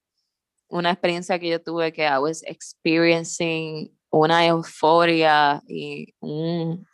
[0.69, 6.87] una experiencia que yo tuve que I was experiencing una euforia y un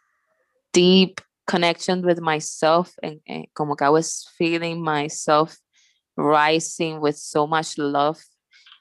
[0.76, 5.56] deep connection with myself and, and como que I was feeling myself
[6.18, 8.20] rising with so much love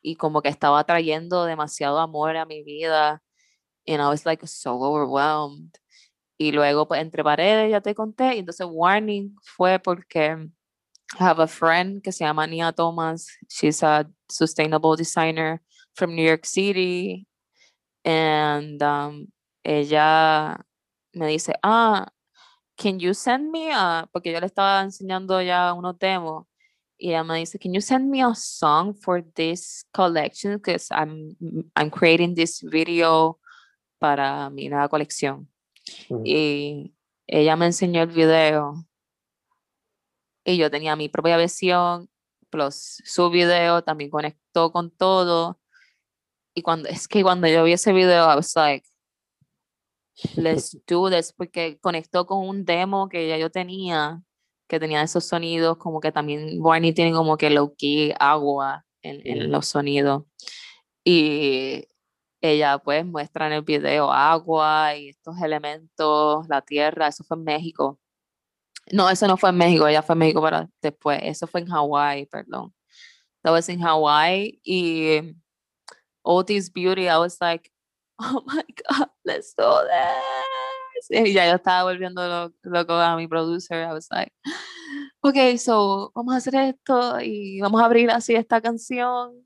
[0.04, 3.22] y como que estaba trayendo demasiado amor a mi vida
[3.88, 5.78] and I was like so overwhelmed.
[6.38, 10.36] Y luego pues entre paredes ya te conté y entonces warning fue porque
[11.18, 13.28] I have a friend que se llama Nia Thomas.
[13.48, 15.62] She's a sustainable designer
[15.94, 17.26] from New York City
[18.04, 19.28] and um,
[19.64, 20.60] ella
[21.16, 22.08] me dice ah
[22.78, 26.46] can you send me a, porque yo le estaba enseñando ya unos demos
[26.98, 30.58] y ella me dice, can you send me a song for this collection?
[30.58, 31.36] Because I'm,
[31.76, 33.40] I'm creating this video
[34.00, 35.50] para mi nueva colección.
[36.24, 36.94] Y
[37.28, 38.86] ella me enseñó el video
[40.46, 42.10] y yo tenía mi propia versión,
[42.50, 45.60] plus su video también conectó con todo.
[46.54, 48.88] Y cuando, es que cuando yo vi ese video, I was like,
[50.36, 54.22] let's do this, porque conectó con un demo que ya yo tenía,
[54.68, 59.22] que tenía esos sonidos, como que también Barney tiene como que low key agua en,
[59.26, 60.24] en los sonidos.
[61.04, 61.88] Y
[62.42, 67.44] ella pues muestra en el video agua y estos elementos, la tierra, eso fue en
[67.44, 68.00] México.
[68.92, 71.72] No, eso no fue en México, ella fue en México para después, eso fue en
[71.72, 72.74] Hawaii, perdón.
[73.44, 75.36] That was in Hawaii y
[76.24, 77.72] Otis Beauty, I was like,
[78.20, 81.10] oh my God, let's do this.
[81.10, 83.84] Y ya yo estaba volviendo loco a mi producer.
[83.84, 84.34] I was like,
[85.22, 89.46] ok, so vamos a hacer esto y vamos a abrir así esta canción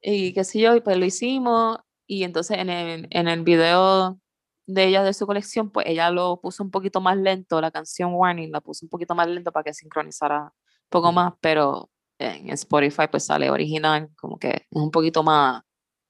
[0.00, 1.78] y qué sé yo, y pues lo hicimos.
[2.06, 4.18] Y entonces en el, en el video
[4.66, 8.14] de ella, de su colección, pues ella lo puso un poquito más lento, la canción
[8.14, 10.50] Warning la puso un poquito más lento para que sincronizara un
[10.90, 15.62] poco más, pero en Spotify pues sale original, como que es un poquito más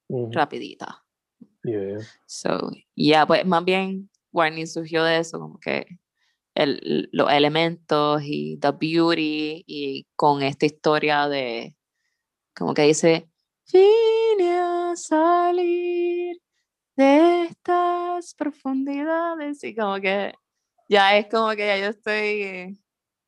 [0.08, 1.03] rapidita.
[2.26, 5.86] So, yeah, pues más bien Warning surgió de eso, como que
[6.54, 11.74] el, los elementos y the beauty y con esta historia de,
[12.56, 13.28] como que dice,
[13.72, 16.40] vine a salir
[16.96, 20.32] de estas profundidades y como que
[20.88, 22.78] ya es como que ya yo estoy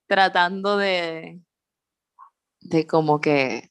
[0.07, 1.41] tratando de,
[2.61, 3.70] de como que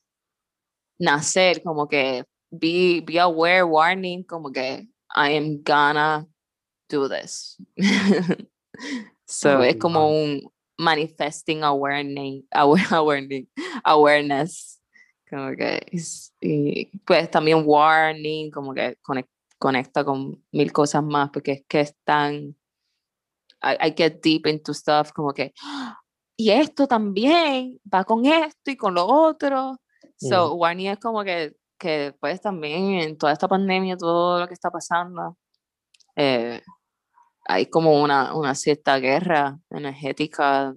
[0.98, 2.26] nacer, como que
[2.60, 6.28] be, be aware, warning, como que I am gonna
[6.90, 7.58] do this.
[9.26, 10.42] so es como un
[10.78, 13.48] manifesting awareness, awareness,
[13.84, 14.82] awareness.
[15.30, 15.82] Como que,
[16.42, 18.98] y pues también warning, como que
[19.58, 22.56] conecta con mil cosas más, porque es que están,
[23.64, 25.54] I, I get deep into stuff, como que,
[26.38, 29.80] y esto también va con esto y con lo otro.
[30.18, 34.54] So, warning es como que que pues también en toda esta pandemia, todo lo que
[34.54, 35.38] está pasando,
[36.16, 36.62] eh,
[37.46, 40.76] hay como una, una cierta guerra energética,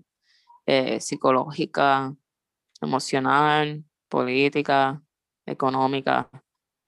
[0.67, 2.15] eh, psicológica,
[2.81, 5.03] emocional, política,
[5.47, 6.29] económica,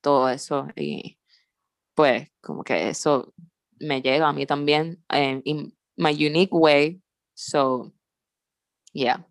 [0.01, 0.69] todo eso.
[0.77, 1.19] Y
[1.95, 3.33] pues como que eso
[3.79, 7.03] me llega a mí también en in my unique way.
[7.35, 7.93] So,
[8.93, 9.25] yeah.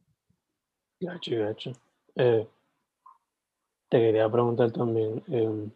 [0.99, 1.71] Gotcha, gotcha.
[2.15, 2.47] Eh,
[3.89, 5.71] te quería preguntar también, em,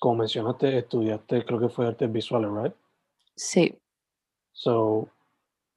[0.00, 2.74] como mencionaste, estudiaste, creo que fue artes visuales, ¿right?
[3.36, 3.74] Sí.
[4.52, 5.08] So,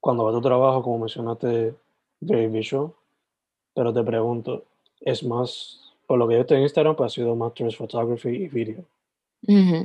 [0.00, 1.74] cuando vas a tu trabajo, como mencionaste,
[2.20, 2.92] very visual,
[3.74, 4.64] pero te pregunto,
[5.00, 8.48] es más, por lo que yo tengo en Instagram, pues ha sido Masters Photography y
[8.48, 8.84] Video.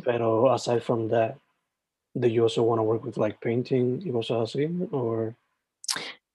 [0.04, 1.36] Pero aside from that,
[2.16, 4.68] do you also want to work with like painting y cosas así?
[4.92, 5.36] Or...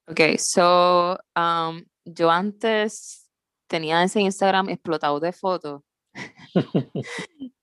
[0.09, 3.28] Okay, so um, yo antes
[3.69, 5.81] tenía ese Instagram explotado de fotos.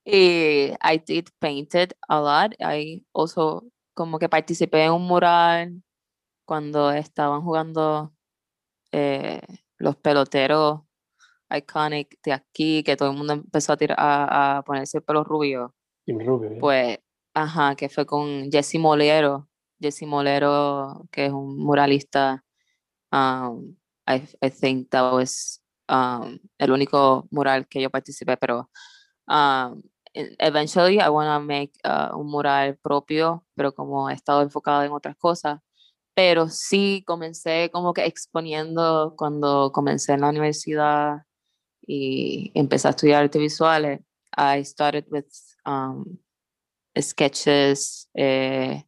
[0.04, 2.54] y I did painted a lot.
[2.60, 5.82] I also como que participé en un mural
[6.46, 8.12] cuando estaban jugando
[8.92, 9.40] eh,
[9.78, 10.82] los peloteros
[11.50, 15.74] iconic de aquí, que todo el mundo empezó a, tirar, a, ponerse el pelo rubio.
[16.06, 16.98] rubio Pues,
[17.34, 19.48] ajá, que fue con Jesse Molero.
[19.80, 22.44] Jesse Molero, que es un muralista.
[23.12, 23.76] Um,
[24.06, 28.70] I, I think that was um, el único mural que yo participé, pero
[29.28, 29.82] um,
[30.14, 34.92] eventually I want to make uh, un mural propio, pero como he estado enfocado en
[34.92, 35.60] otras cosas.
[36.14, 41.24] Pero sí comencé como que exponiendo cuando comencé en la universidad
[41.86, 44.00] y empecé a estudiar artes visuales.
[44.36, 45.26] I started with
[45.66, 46.18] um,
[46.98, 48.82] sketches, eh,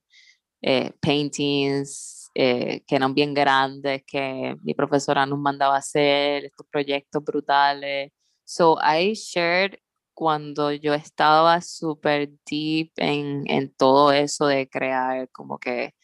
[0.62, 7.24] eh, paintings, eh, que eran bien grandes, que mi profesora nos mandaba hacer, estos proyectos
[7.24, 8.12] brutales.
[8.44, 9.80] So I shared
[10.14, 15.94] cuando yo estaba súper deep en, en todo eso de crear como que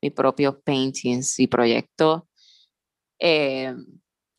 [0.00, 2.22] mis propios paintings y proyectos.
[3.18, 3.74] Eh,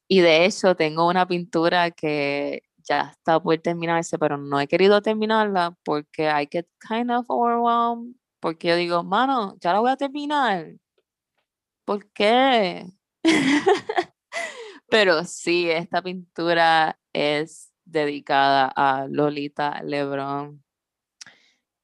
[0.07, 5.01] y de hecho tengo una pintura que ya está por terminarse, pero no he querido
[5.01, 9.97] terminarla porque I get kind of overwhelmed, porque yo digo, mano, ya la voy a
[9.97, 10.76] terminar.
[11.89, 12.85] ¿Por qué?
[14.91, 20.63] pero sí, esta pintura es dedicada a Lolita Lebron.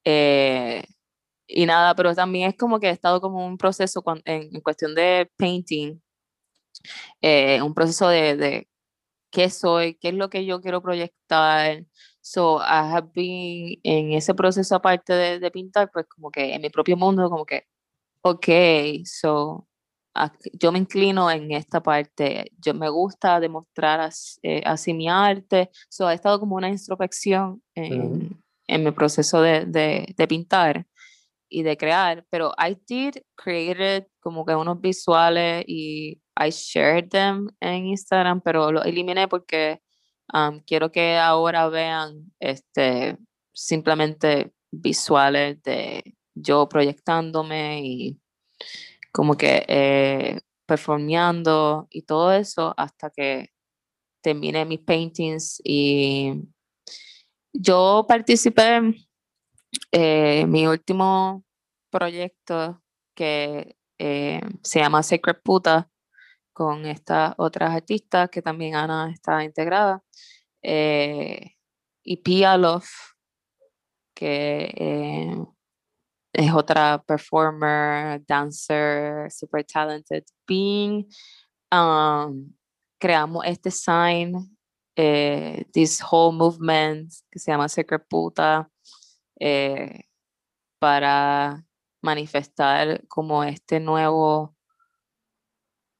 [0.03, 0.83] Eh,
[1.47, 5.31] y nada, pero también es como que he estado como un proceso en, cuestión de
[5.37, 5.99] painting,
[7.19, 8.69] eh, un proceso de, de
[9.31, 11.83] qué soy, qué es lo que yo quiero proyectar.
[12.21, 16.61] So, I have been en ese proceso aparte de, de pintar, pues como que en
[16.61, 17.65] mi propio mundo, como que,
[18.21, 18.47] ok,
[19.05, 19.67] so,
[20.53, 25.69] yo me inclino en esta parte, yo me gusta demostrar así, eh, así mi arte,
[25.89, 30.85] so, ha estado como una introspección en, en mi proceso de, de, de pintar
[31.49, 37.49] y de crear, pero I did create como que unos visuales y I shared them
[37.59, 39.81] en Instagram, pero lo eliminé porque
[40.33, 43.17] um, quiero que ahora vean este,
[43.53, 48.19] simplemente visuales de yo proyectándome y
[49.15, 53.49] como que eh, performeando y todo eso hasta que
[54.21, 56.33] termine mis paintings y
[57.53, 58.81] yo participé
[59.93, 61.45] eh, mi último
[61.89, 62.83] proyecto
[63.15, 65.89] que eh, se llama Secret Puta
[66.51, 70.03] con estas otras artistas que también Ana está integrada
[70.61, 71.55] eh,
[72.03, 72.89] y Pia Love
[74.13, 75.37] que eh,
[76.37, 81.05] es otra performer, dancer, super talented being.
[81.71, 82.53] Um,
[82.99, 84.57] creamos este sign,
[84.95, 88.69] this whole movement que se llama Secret Puta,
[89.39, 90.03] eh,
[90.79, 91.63] para
[92.01, 94.55] manifestar como este nuevo,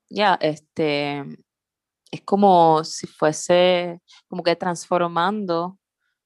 [0.10, 1.24] ya, este,
[2.12, 5.80] es como si fuese, como que transformando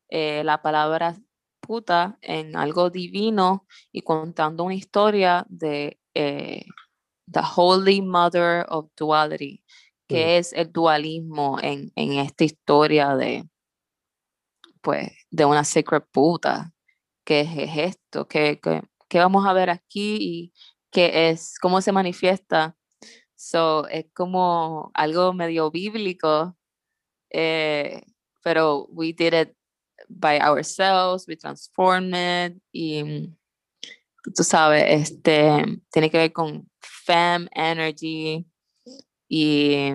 [0.10, 1.16] eh, la palabra
[1.70, 6.66] puta en algo divino y contando una historia de eh,
[7.32, 9.64] The Holy Mother of Duality,
[10.08, 13.48] que es el dualismo en, en, esta historia de,
[14.82, 16.74] pues, de una secret puta,
[17.24, 18.60] qué es esto, qué,
[19.08, 20.54] qué, vamos a ver aquí y
[20.90, 22.76] qué es, cómo se manifiesta.
[23.36, 26.58] So, es como algo medio bíblico,
[27.30, 28.02] eh,
[28.42, 29.59] pero we did it
[30.10, 33.32] by ourselves, we transformed it y
[34.36, 38.46] tú sabes, este, tiene que ver con fem energy
[39.28, 39.92] y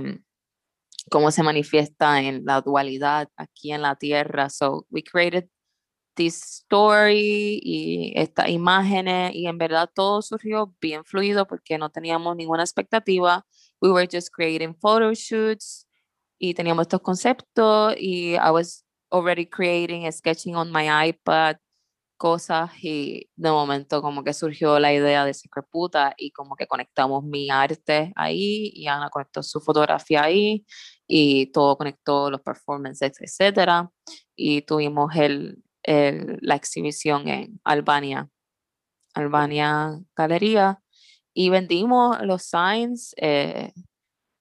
[1.10, 4.48] cómo se manifiesta en la dualidad aquí en la tierra.
[4.50, 5.48] So we created
[6.14, 12.36] this story y estas imágenes y en verdad todo surgió bien fluido porque no teníamos
[12.36, 13.44] ninguna expectativa.
[13.80, 15.86] We were just creating photo shoots
[16.38, 18.84] y teníamos estos conceptos y I was
[19.14, 21.56] already creating, sketching on my iPad
[22.16, 26.66] cosas y de momento como que surgió la idea de Secret Puta y como que
[26.66, 30.64] conectamos mi arte ahí y Ana conectó su fotografía ahí
[31.06, 33.90] y todo conectó los performances, etcétera
[34.36, 38.28] y tuvimos el, la exhibición en Albania,
[39.14, 40.80] Albania Galería,
[41.34, 43.14] y vendimos los signs.
[43.16, 43.72] Eh,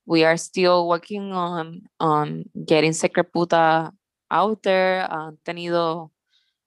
[0.05, 3.93] we are still working on, on getting Secret Puta
[4.33, 5.01] out there.
[5.09, 6.11] Han tenido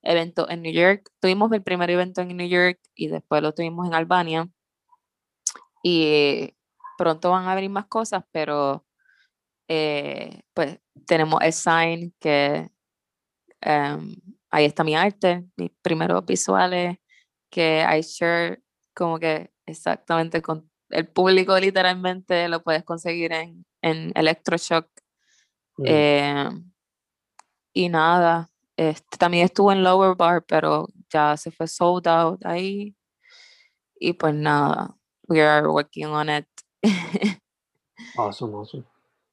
[0.02, 1.10] eventos en New York.
[1.20, 4.48] Tuvimos el primer evento en New York y después lo tuvimos en Albania.
[5.82, 6.54] Y
[6.96, 8.84] pronto van a abrir más cosas, pero
[9.68, 12.70] eh, pues tenemos el sign que
[13.64, 14.14] um,
[14.50, 16.98] ahí está mi arte, mis primeros visuales
[17.50, 18.62] que I share
[18.94, 24.88] como que exactamente con el público literalmente lo puedes conseguir en, en Electroshock.
[25.78, 25.84] Mm.
[25.86, 26.50] Eh,
[27.76, 32.96] y nada, este, también estuvo en Lower Bar, pero ya se fue sold out ahí.
[34.00, 34.96] Y pues nada,
[35.28, 36.46] we are working on it.
[38.16, 38.84] awesome, awesome.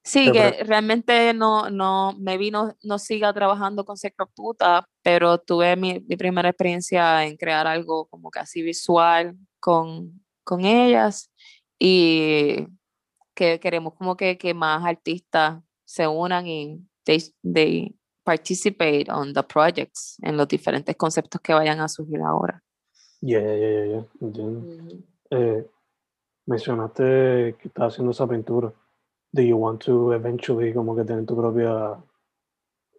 [0.03, 5.77] Sí, que realmente no, no, me vino, no siga trabajando con Secret Puta, pero tuve
[5.77, 11.31] mi, mi, primera experiencia en crear algo como casi visual con, con ellas
[11.79, 12.67] y
[13.33, 19.43] que queremos como que, que más artistas se unan y they, they participate on the
[19.43, 22.61] projects, en los diferentes conceptos que vayan a surgir ahora.
[23.21, 24.05] Yeah, yeah, yeah.
[24.19, 25.03] Mm -hmm.
[25.32, 25.69] eh,
[26.45, 28.74] mencionaste que estás haciendo esa pintura.
[29.32, 31.97] Do you want to eventually como que tener tu propia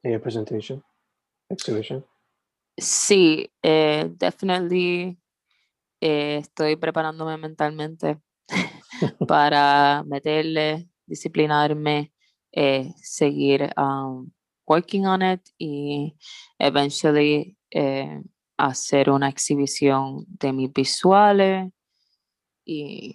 [0.03, 0.83] eh, presentation,
[1.49, 2.05] exhibition?
[2.77, 5.16] Sí, eh, definitely
[6.01, 8.18] eh, estoy preparándome mentalmente
[9.29, 12.12] para meterle, disciplinarme,
[12.53, 14.31] eh, seguir um,
[14.67, 16.17] working on it y
[16.59, 18.23] eventually eh,
[18.57, 21.73] hacer una exhibición de mis visuales
[22.65, 23.15] y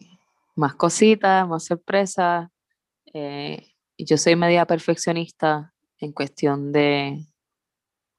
[0.56, 2.50] más cositas, más sorpresas.
[3.98, 7.26] yo soy media perfeccionista en cuestión de,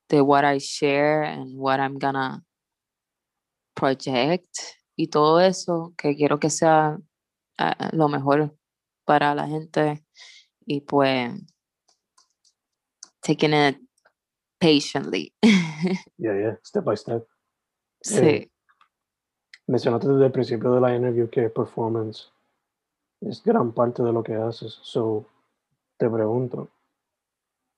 [0.09, 2.45] de what I share and what I'm gonna
[3.74, 4.55] project
[4.97, 6.99] y todo eso, que quiero que sea
[7.59, 8.55] uh, lo mejor
[9.05, 10.05] para la gente
[10.66, 11.33] y pues
[13.23, 13.77] taking it
[14.61, 15.33] patiently.
[15.43, 17.27] yeah, yeah, step by step.
[18.03, 18.18] Sí.
[18.18, 18.51] Eh,
[19.66, 22.31] mencionaste desde el principio de la interview que performance
[23.21, 24.79] es gran parte de lo que haces.
[24.83, 25.27] So,
[25.99, 26.68] te pregunto,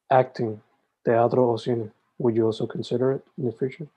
[0.09, 0.61] acting,
[1.05, 3.89] teatro o cine, would you also consider it in the future?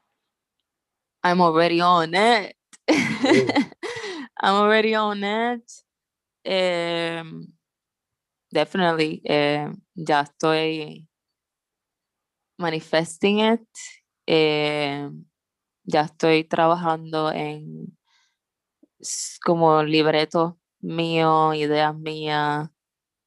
[1.23, 2.55] I'm already on it.
[2.87, 5.71] I'm already on it.
[6.45, 7.53] Um,
[8.53, 9.21] definitely.
[9.27, 11.07] Um, ya estoy
[12.57, 13.61] manifesting it.
[14.27, 15.25] Um,
[15.83, 17.97] ya estoy trabajando en
[19.43, 22.69] como libreto mío, ideas mías,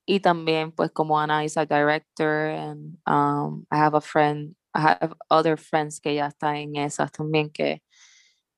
[0.06, 4.96] y también pues como Ana is a director and um, I have a friend, I
[5.00, 7.82] have other friends que ya están en esas también que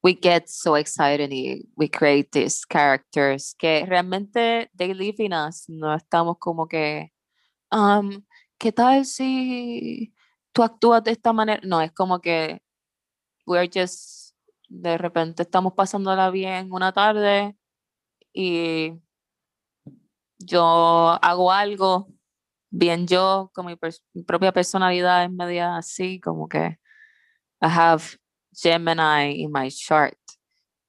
[0.02, 5.68] we get so excited y we create these characters que realmente they live in us,
[5.68, 7.12] no estamos como que,
[7.70, 8.22] um,
[8.58, 10.14] ¿qué tal si
[10.52, 11.60] tú actúas de esta manera?
[11.64, 12.62] No, es como que
[13.46, 14.34] we're just,
[14.68, 17.56] de repente estamos pasándola bien una tarde
[18.32, 18.92] y
[20.38, 22.08] yo hago algo
[22.70, 23.76] bien yo, con mi,
[24.14, 26.78] mi propia personalidad es media así, como que
[27.62, 28.16] I have
[28.52, 30.16] Gemini in my chart.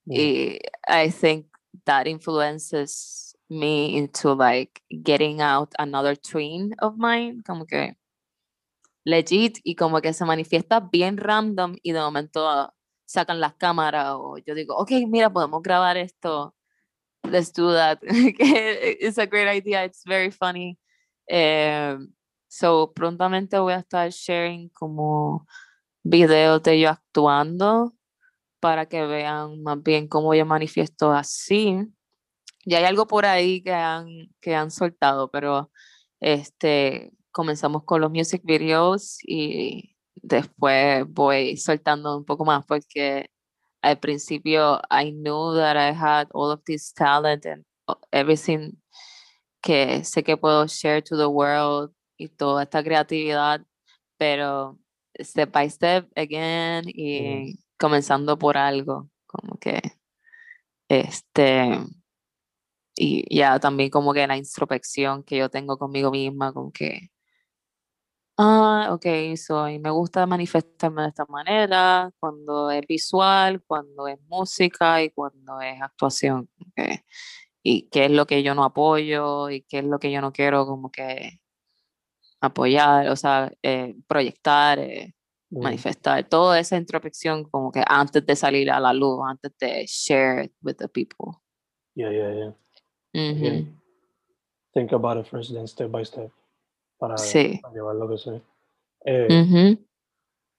[0.06, 0.60] Yeah.
[0.88, 1.48] I think
[1.86, 7.96] that influences me into like getting out another twin of mine, como que
[9.04, 12.74] legit y como que se manifiesta bien random y de momento
[13.06, 16.56] sacan las cámaras o yo digo, ok, mira, podemos grabar esto.
[17.24, 18.00] Let's do that.
[18.04, 19.86] it's a great idea.
[19.86, 20.78] It's very funny.
[21.32, 22.14] Um,
[22.48, 25.46] so prontamente voy a estar sharing como
[26.04, 27.94] videos de yo actuando
[28.60, 31.88] para que vean más bien cómo yo manifiesto así.
[32.64, 34.08] Y hay algo por ahí que han,
[34.40, 35.72] que han soltado, pero
[36.20, 43.30] este, comenzamos con los music videos y después voy soltando un poco más porque
[43.82, 47.66] al principio I knew that I had all of this talent and
[48.12, 48.74] everything
[49.62, 53.62] que sé que puedo share to the world y toda esta creatividad,
[54.18, 54.80] pero
[55.20, 59.82] step by step again y comenzando por algo, como que
[60.90, 61.80] este
[62.96, 67.10] y ya también como que la introspección que yo tengo conmigo misma, como que
[68.38, 69.06] ah, ok,
[69.36, 75.62] soy, me gusta manifestarme de esta manera, cuando es visual, cuando es música y cuando
[75.62, 76.50] es actuación,
[77.64, 80.32] y qué es lo que yo no apoyo y qué es lo que yo no
[80.32, 81.40] quiero como que
[82.42, 85.14] apoyar, o sea, eh, proyectar, eh,
[85.52, 90.46] manifestar, toda esa introspección como que antes de salir a la luz, antes de share
[90.46, 91.42] it with the people.
[91.94, 92.54] Yeah, yeah,
[93.14, 93.66] yeah.
[94.74, 96.32] Think about it first, then step by step,
[97.02, 97.16] para,
[97.74, 98.42] llevar lo que sé.
[99.06, 99.76] Eh,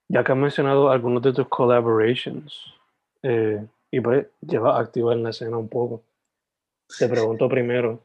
[0.09, 2.75] ya que has mencionado algunos de tus collaborations,
[3.23, 6.03] y pues lleva activa en la escena un poco,
[6.99, 8.01] te pregunto primero,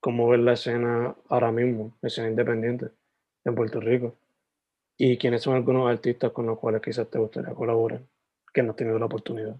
[0.00, 2.88] ¿cómo ves la escena ahora mismo, la escena independiente?
[3.44, 4.16] en Puerto Rico?
[4.96, 8.00] ¿Y quiénes son algunos artistas con los cuales quizás te gustaría colaborar,
[8.54, 9.56] que no has tenido la oportunidad?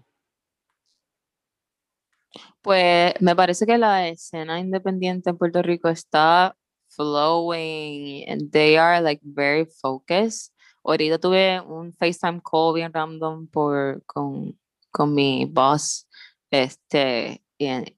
[2.63, 6.57] Pues me parece que la escena independiente en Puerto Rico está
[6.95, 10.51] flowing and they are like very focused.
[10.85, 14.53] Ahorita tuve un FaceTime call bien random por, con,
[14.91, 16.05] con mi boss.
[16.51, 17.91] Este, and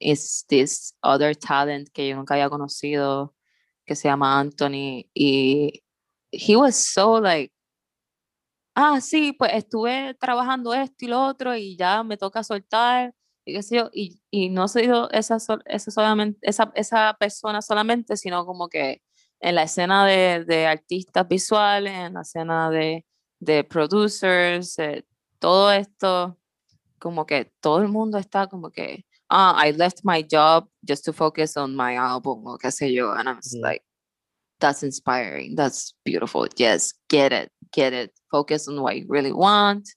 [0.49, 3.33] this other talent que yo nunca había conocido
[3.85, 5.83] que se llama Anthony y
[6.31, 7.53] he was so like
[8.75, 13.13] ah sí pues estuve trabajando esto y lo otro y ya me toca soltar
[13.47, 17.61] y qué sé yo y, y no ha sido esa, esa solamente esa, esa persona
[17.61, 19.01] solamente sino como que
[19.39, 23.05] en la escena de, de artistas visuales en la escena de,
[23.39, 24.75] de producers
[25.39, 26.37] todo esto
[26.99, 31.13] como que todo el mundo está como que ah, I left my job just to
[31.13, 33.11] focus on my album o qué sé yo.
[33.11, 33.83] And I was like,
[34.59, 35.55] that's inspiring.
[35.55, 36.47] That's beautiful.
[36.57, 38.11] Yes, get it, get it.
[38.31, 39.87] Focus on what you really want.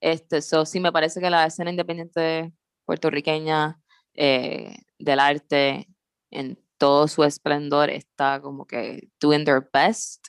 [0.00, 2.52] Este, so sí me parece que la escena independiente
[2.84, 3.80] puertorriqueña
[4.14, 5.88] eh, del arte
[6.30, 10.26] en todo su esplendor está como que doing their best.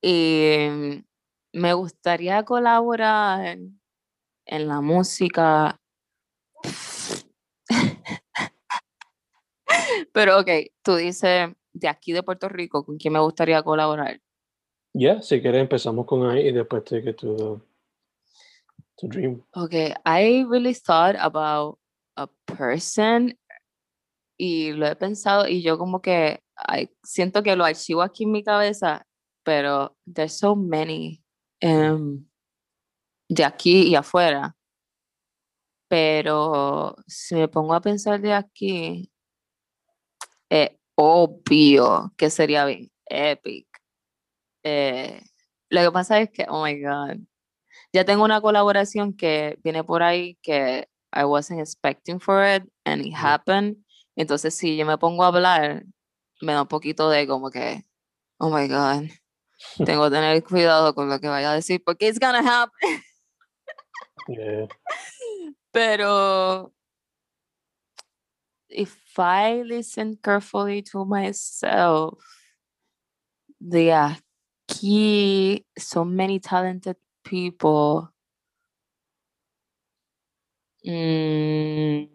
[0.00, 0.56] Y
[1.52, 3.58] me gustaría colaborar
[4.46, 5.80] en la música.
[10.12, 10.48] Pero ok,
[10.82, 14.20] tú dices de aquí de Puerto Rico, ¿con quién me gustaría colaborar?
[14.94, 17.62] Ya, yeah, si quieres empezamos con ahí y después te tu
[19.02, 19.42] to dream.
[19.54, 21.78] Okay, I really thought about
[22.16, 23.34] a person
[24.38, 28.32] y lo he pensado y yo como que I, siento que lo archivo aquí en
[28.32, 29.04] mi cabeza,
[29.44, 31.22] pero there's so many
[31.62, 32.24] um,
[33.28, 34.54] de aquí y afuera.
[35.88, 39.10] Pero si me pongo a pensar de aquí,
[40.48, 43.66] es obvio que sería bien epic.
[44.64, 45.20] Eh,
[45.70, 47.26] lo que pasa es que, oh my God,
[47.92, 53.04] ya tengo una colaboración que viene por ahí que I wasn't expecting for it and
[53.04, 53.76] it happened.
[54.16, 55.84] Entonces, si yo me pongo a hablar,
[56.40, 57.84] me da un poquito de como que,
[58.38, 59.08] oh my God,
[59.84, 63.02] tengo que tener cuidado con lo que vaya a decir porque it's gonna happen.
[65.72, 66.72] Pero
[68.68, 72.18] if I listen carefully to myself,
[73.60, 74.16] there are
[74.66, 78.10] key, so many talented people.
[80.86, 82.08] Mm,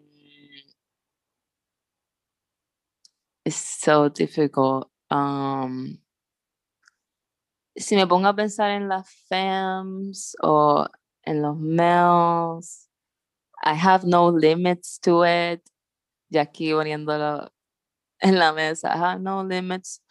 [3.44, 4.90] it's so difficult.
[5.10, 5.98] Um,
[7.76, 10.86] si me pongo a pensar en las femmes o
[11.24, 12.88] en los males,
[13.62, 15.62] I have no limits to it.
[16.30, 17.50] Ya aquí poniéndolo
[18.20, 20.02] en la mesa, no limits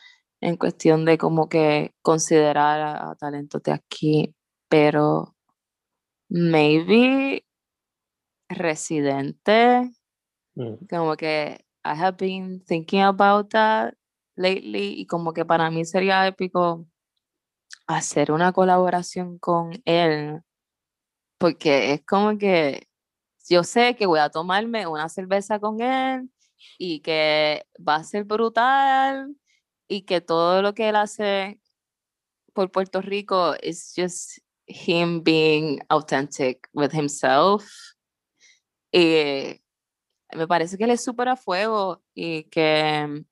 [0.42, 4.36] en cuestión de como que considerar a, talentos de aquí,
[4.70, 5.36] pero
[6.30, 7.46] maybe
[8.50, 9.92] residente,
[10.56, 10.88] mm.
[10.90, 13.94] como que I have been thinking about that
[14.36, 16.88] lately y como que para mí sería épico
[17.88, 20.42] hacer una colaboración con él,
[21.38, 22.88] porque es como que
[23.50, 26.30] yo sé que voy a tomarme una cerveza con él
[26.78, 29.36] y que va a ser brutal
[29.88, 31.62] y que todo lo que él hace
[32.54, 37.66] por Puerto Rico es just him being authentic with himself.
[38.92, 39.62] Y
[40.34, 43.24] me parece que él es súper a fuego y que,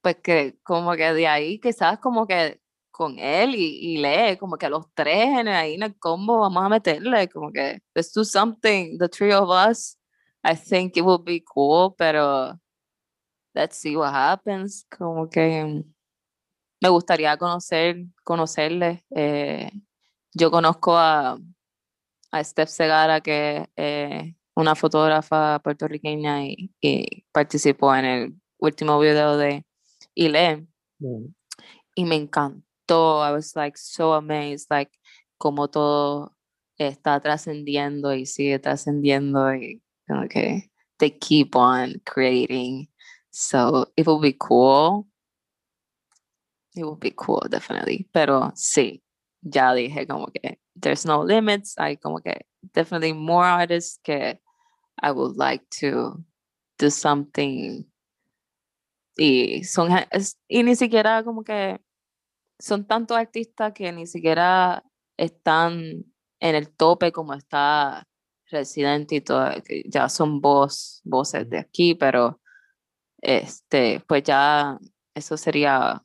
[0.00, 2.60] pues que como que de ahí quizás como que
[2.90, 6.64] con él y, y lee, como que los tres en ahí en el combo vamos
[6.64, 9.98] a meterle, como que let's do something, the three of us.
[10.44, 12.58] I think it would be cool, pero
[13.54, 14.86] let's see what happens.
[14.90, 15.84] Como que
[16.80, 19.04] me gustaría conocer, conocerle.
[19.14, 19.70] Eh,
[20.34, 21.38] yo conozco a,
[22.30, 26.72] a Steph Segara, que es una fotógrafa puertorriqueña y,
[27.32, 29.64] participó en el último video de
[30.14, 30.66] Ile.
[30.98, 31.26] Mm.
[31.94, 33.22] Y me encantó.
[33.24, 34.92] I was like so amazed, like
[35.38, 36.36] como todo
[36.78, 42.88] está trascendiendo y sigue trascendiendo y como que they keep on creating.
[43.30, 45.06] So it will be cool.
[46.74, 48.08] It would be cool, definitely.
[48.12, 49.01] Pero sí,
[49.42, 51.74] ya dije como que there's no limits.
[51.78, 54.40] Hay como que definitely more artists que
[55.02, 56.24] I would like to
[56.78, 57.84] do something.
[59.16, 59.90] Y son
[60.48, 61.80] y ni siquiera como que
[62.58, 64.82] son tantos artistas que ni siquiera
[65.18, 66.04] están
[66.40, 68.06] en el tope como está
[68.52, 72.38] Residente y todo, que ya son voz, voces de aquí, pero
[73.22, 74.78] este, pues ya
[75.14, 76.04] eso sería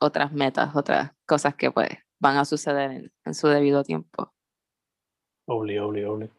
[0.00, 4.32] otras metas, otras cosas que pues van a suceder en, su debido tiempo.
[5.46, 6.30] Obli, obli, obli.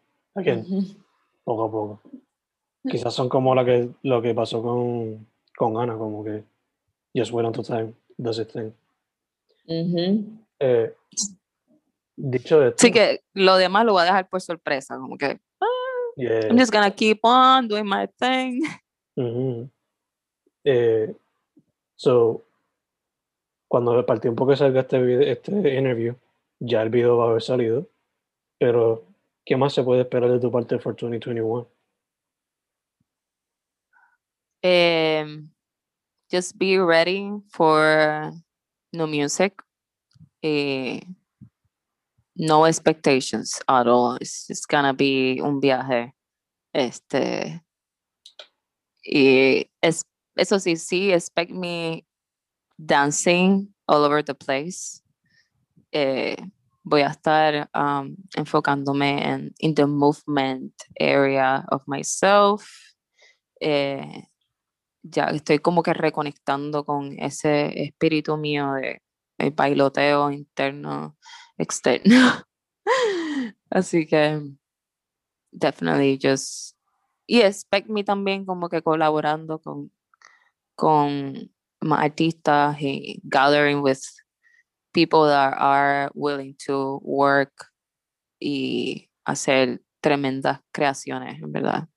[1.44, 2.00] poco a poco.
[2.88, 5.26] Quizás son como la que, lo que pasó con,
[5.56, 6.44] con Ana, como que
[7.14, 8.72] just wait until time does it thing.
[10.58, 10.94] eh,
[12.16, 15.66] dicho de Sí, que lo demás lo voy a dejar por sorpresa, como que ah,
[16.16, 18.62] I'm just gonna keep on doing my thing.
[20.64, 21.14] eh,
[21.96, 22.42] so,
[23.70, 26.16] cuando el tiempo que salga este, video, este interview,
[26.58, 27.88] ya el video va a haber salido.
[28.58, 29.04] Pero,
[29.46, 31.68] ¿qué más se puede esperar de tu parte for 2021?
[34.64, 35.50] Um,
[36.28, 38.32] just be ready for
[38.92, 39.62] new music.
[40.42, 41.00] Eh,
[42.34, 44.16] no expectations at all.
[44.16, 46.12] It's just gonna be un viaje.
[46.74, 47.62] Este,
[49.04, 50.04] y es,
[50.34, 52.04] eso sí, sí, expect me
[52.86, 55.02] dancing all over the place.
[55.92, 56.36] Eh,
[56.82, 62.68] voy a estar um, enfocándome en in the movement area of myself.
[63.60, 64.28] Eh,
[65.02, 69.02] ya estoy como que reconectando con ese espíritu mío de
[69.38, 71.16] el bailoteo interno,
[71.58, 72.44] externo.
[73.70, 74.40] Así que
[75.52, 76.76] definitely just
[77.26, 79.92] y expect me también como que colaborando con
[80.74, 84.00] con más artistas y gathering with
[84.92, 87.70] people that are willing to work
[88.40, 91.88] y hacer tremendas creaciones, en verdad.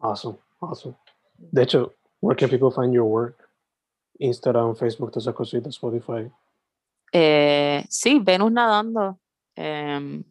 [0.00, 0.96] Awesome, awesome.
[1.38, 3.48] De hecho, where can people find your work?
[4.20, 6.30] Instagram, Facebook, todas esas cositas, Spotify.
[7.12, 9.18] Eh, sí, Venus Nadando.
[9.54, 10.22] Em,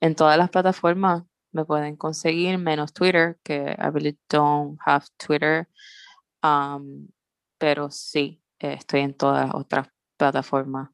[0.00, 5.68] en todas las plataformas me pueden conseguir, menos Twitter, que I really don't have Twitter.
[6.42, 7.08] Um,
[7.62, 9.86] pero sí, estoy en todas otras
[10.18, 10.90] plataformas.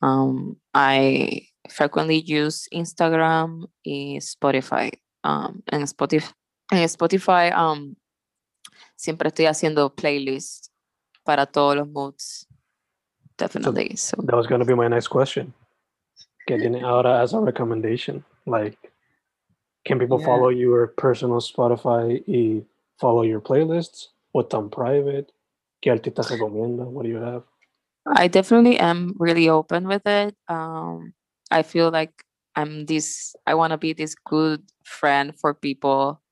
[0.00, 4.90] Um, I frequently use Instagram y Spotify.
[5.22, 6.32] Um, en Spotify,
[6.72, 7.96] en Spotify um,
[8.96, 10.72] siempre estoy haciendo playlists
[11.22, 12.46] para todos los moods.
[13.36, 13.94] Definitely.
[13.96, 15.52] So, that was going to be my next question.
[16.46, 18.24] Getting ahora as a recommendation.
[18.46, 18.78] Like,
[19.84, 20.24] can people Yeah.
[20.24, 22.64] follow your personal Spotify y
[22.98, 24.08] follow your playlists?
[24.32, 25.30] What's on private?
[25.80, 26.88] ¿Qué artistas recomiendas?
[26.88, 27.44] What do you have?
[28.06, 30.36] I definitely am really open with it.
[30.48, 31.12] Um,
[31.50, 32.24] I feel like
[32.54, 36.22] I'm this, I want to be this good friend for people.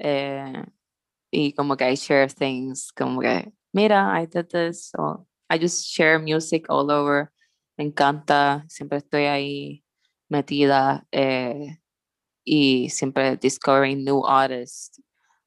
[0.00, 0.64] Eh,
[1.32, 4.90] y como que I share things, como que, mira, I did this.
[4.98, 7.30] Or I just share music all over.
[7.78, 9.84] Me encanta, siempre estoy ahí
[10.28, 11.78] metida eh,
[12.44, 15.00] y siempre discovering new artists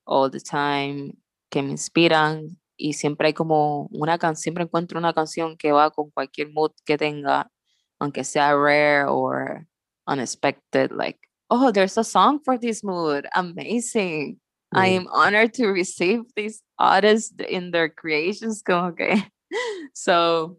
[0.06, 1.18] all the time
[1.50, 5.92] que me inspiran y siempre hay como una canción, siempre encuentro una canción que va
[5.92, 7.52] con cualquier mood que tenga,
[8.00, 9.68] aunque sea rare or
[10.08, 11.20] unexpected, like,
[11.50, 14.40] oh, there's a song for this mood, amazing.
[14.76, 19.24] I am honored to receive these artists in their creations, como que,
[19.94, 20.58] so,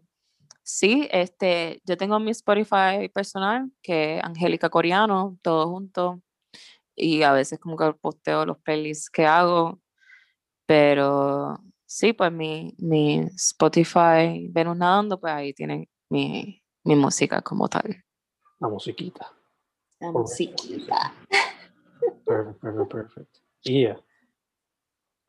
[0.63, 6.21] sí, este, yo tengo mi Spotify personal, que es Angélica Coreano, todo junto,
[6.95, 9.81] y a veces como que posteo los playlists que hago,
[10.65, 11.59] pero
[11.95, 18.03] sí, pues mi, mi Spotify Venus Nadando, pues ahí tienen mi, mi música como tal.
[18.59, 19.31] La musiquita.
[20.01, 21.13] La musiquita.
[22.25, 23.37] Perfect, perfect, perfect.
[23.63, 23.95] Yeah.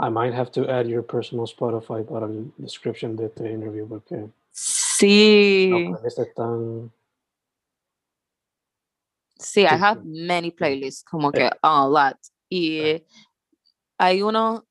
[0.01, 4.29] I might have to add your personal Spotify para el description de este interview porque
[4.51, 5.97] Sí, no,
[6.35, 6.93] tan
[9.39, 11.33] sí, I have many playlists, como Eh.
[11.33, 12.17] que a lot.
[12.51, 13.07] Y Eh.
[13.99, 14.63] hay unos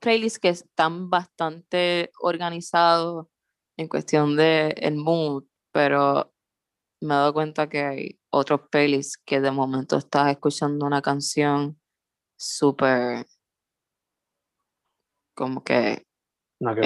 [0.00, 3.26] playlists que están bastante organizados
[3.76, 6.32] en cuestión de el mood, pero
[7.00, 11.80] me he dado cuenta que hay otros playlists que de momento estás escuchando una canción
[12.38, 13.26] súper
[15.34, 16.02] como que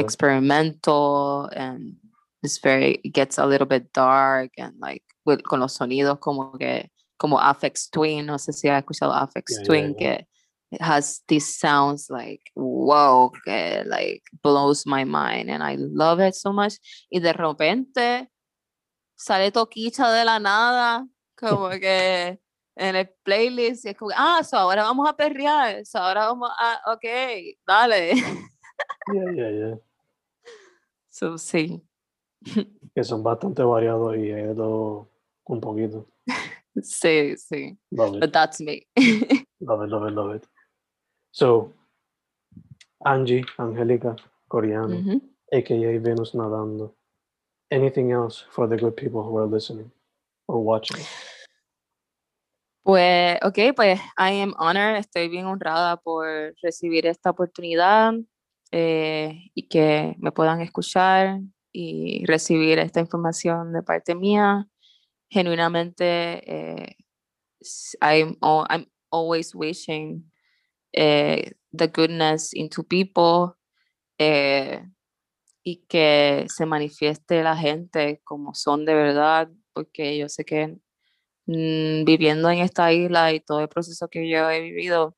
[0.00, 1.96] experimental and
[2.42, 6.52] it's very it gets a little bit dark and like with- con los sonidos como
[6.58, 10.16] que como Afex Twin no sé si has escuchado Afex Yeah, yeah, Twin yeah.
[10.16, 10.28] que
[10.70, 16.34] it has these sounds like wow que like blows my mind and I love it
[16.34, 16.74] so much
[17.10, 18.28] y de repente
[19.16, 21.06] sale Toquicha de la nada
[21.36, 22.38] como que
[22.76, 26.50] en el playlist y es como ah so ahora vamos a perrear so ahora vamos
[26.58, 27.04] a ok
[27.66, 28.12] dale
[29.12, 29.74] Yeah, yeah, yeah.
[31.10, 31.82] so sí
[32.94, 35.08] Que son bastante variados y dado
[35.44, 36.06] un poquito.
[36.82, 37.78] Sí, sí.
[37.90, 38.86] Love it, But that's me.
[39.60, 40.46] love it, love it, love it.
[41.32, 41.72] So,
[43.04, 44.16] Angie, Angélica,
[44.48, 45.20] coreano, Ujú.
[45.52, 46.94] aka Venus Nadando.
[47.70, 49.90] Anything else for the good people who are listening
[50.48, 51.04] or watching?
[52.82, 58.14] Pues, ok, pues I am honored, estoy bien honrada por recibir esta oportunidad
[58.72, 61.40] eh, y que me puedan escuchar
[61.72, 64.66] y recibir esta información de parte mía.
[65.28, 66.96] Genuinamente, eh,
[68.00, 70.29] I'm, I'm always wishing
[70.92, 73.54] eh, the goodness into people
[74.18, 74.84] eh,
[75.62, 80.78] y que se manifieste la gente como son de verdad, porque yo sé que
[81.46, 85.16] mm, viviendo en esta isla y todo el proceso que yo he vivido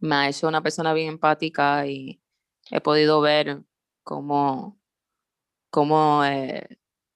[0.00, 2.22] me ha hecho una persona bien empática y
[2.70, 3.62] he podido ver
[4.02, 4.80] cómo,
[5.70, 6.66] cómo eh,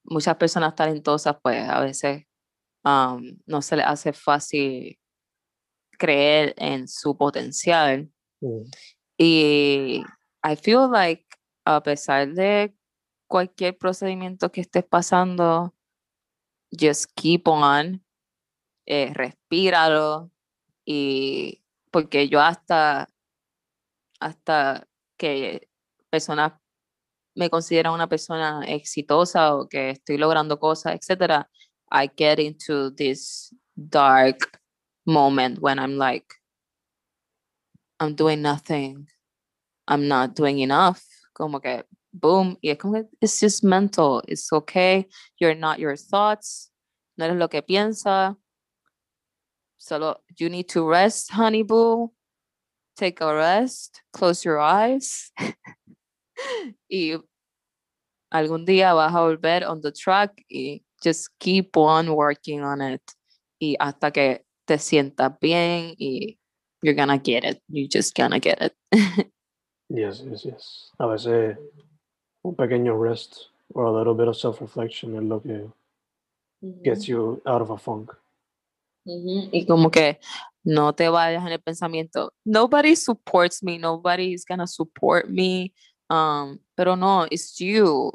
[0.05, 2.27] muchas personas talentosas pues a veces
[2.85, 4.99] um, no se les hace fácil
[5.99, 8.11] creer en su potencial.
[8.41, 8.63] Mm.
[9.19, 10.05] Y
[10.43, 11.25] I feel like
[11.65, 12.75] a pesar de
[13.27, 15.75] cualquier procedimiento que estés pasando,
[16.71, 18.05] just keep on,
[18.87, 20.31] eh, respíralo
[20.85, 23.09] y porque yo hasta
[24.21, 25.69] hasta que
[26.11, 26.55] personas
[27.35, 31.51] me consideran una persona exitosa o que estoy logrando cosas, etcétera,
[31.91, 34.39] I get into this dark
[35.07, 36.35] moment when I'm like,
[38.01, 39.07] I'm doing nothing,
[39.89, 41.03] I'm not doing enough,
[41.35, 45.07] como que boom, y es como que it's just mental, it's okay,
[45.39, 46.71] you're not your thoughts,
[47.17, 48.37] no eres lo que piensa,
[49.79, 52.13] solo you need to rest, honey boo,
[52.97, 55.33] take a rest, close your eyes,
[56.91, 57.17] y
[58.33, 63.03] algún día vas a volver on the track y just keep on working on it.
[63.61, 66.39] Y hasta que te sientas bien y
[66.83, 68.75] you're gonna get it, you just gonna get it.
[69.89, 70.91] yes, yes, yes.
[70.99, 71.57] A veces
[72.45, 75.71] un pequeño rest or a little bit of self-reflection es lo que
[76.83, 78.13] gets you out of a funk.
[79.07, 80.19] Y como que
[80.65, 85.75] no te vayas en el pensamiento, nobody supports me, nobody is gonna support me.
[86.09, 88.11] Um, pero no, it's you.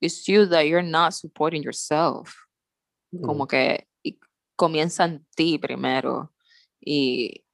[0.00, 2.34] It's you that you're not supporting yourself.
[3.24, 3.86] Como que
[4.62, 6.32] comienza en ti primero.
[6.80, 7.44] Y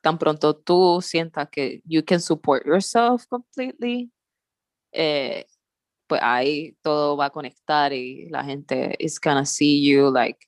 [0.00, 4.12] tan pronto tú sientas que you can support yourself completely,
[4.92, 5.44] eh,
[6.06, 10.38] pues ahí todo va a conectar y la gente is gonna see you like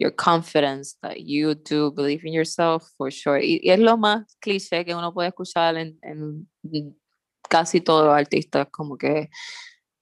[0.00, 3.40] your confidence that you do believe in yourself for sure.
[3.40, 6.48] Y, es lo más cliché que uno puede escuchar en, en
[7.48, 9.30] casi todos los artistas, como que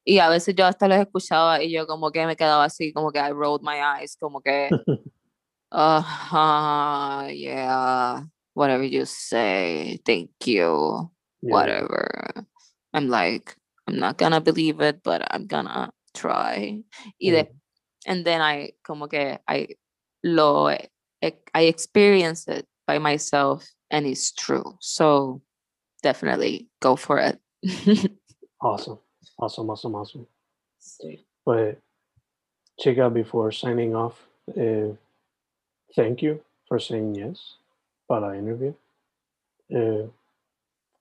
[0.05, 3.11] y a veces yo hasta los escuchaba y yo como que me quedaba así, como
[3.11, 4.69] que I rolled my eyes, como que,
[5.73, 8.23] uh, yeah,
[8.55, 12.07] whatever you say, thank you, whatever.
[12.93, 16.83] I'm like, I'm not gonna believe it, but I'm gonna try.
[17.21, 17.49] Y de,
[18.07, 19.69] and then I como que I
[20.23, 20.69] lo
[21.55, 24.77] I experience it by myself and it's true.
[24.81, 25.41] So
[26.03, 27.39] definitely go for it.
[28.61, 28.99] awesome.
[29.45, 30.27] Awesome, awesome, awesome.
[30.81, 31.21] Sí.
[31.45, 31.79] But
[32.81, 34.27] Chica, before signing off,
[34.57, 34.97] uh,
[35.95, 37.57] thank you for saying yes
[38.09, 38.73] para la interview.
[39.69, 40.09] Uh,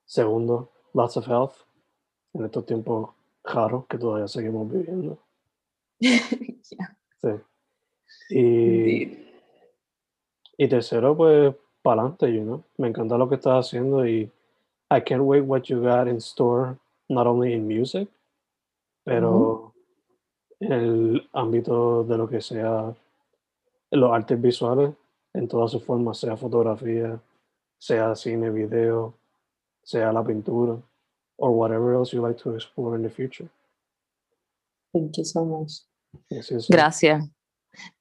[0.05, 1.63] segundo, lots of health
[2.35, 3.11] en estos tiempos
[3.45, 5.17] raros que todavía seguimos viviendo.
[6.01, 6.91] yeah.
[7.21, 7.39] Sí.
[8.29, 9.17] Y,
[10.57, 12.63] y tercero, pues, para adelante, you know.
[12.77, 14.29] Me encanta lo que estás haciendo y
[14.91, 16.77] I can't wait what you got in store,
[17.07, 18.09] not only in music,
[19.03, 19.73] pero
[20.59, 22.93] en el ámbito de lo que sea
[23.91, 24.93] los artes visuales,
[25.33, 27.19] en todas sus formas, sea fotografía,
[27.77, 29.17] sea cine, video,
[29.83, 30.77] sea la pintura,
[31.37, 33.49] or whatever else you like to explore in the future.
[34.93, 35.85] Thank you so much.
[36.69, 37.29] Gracias.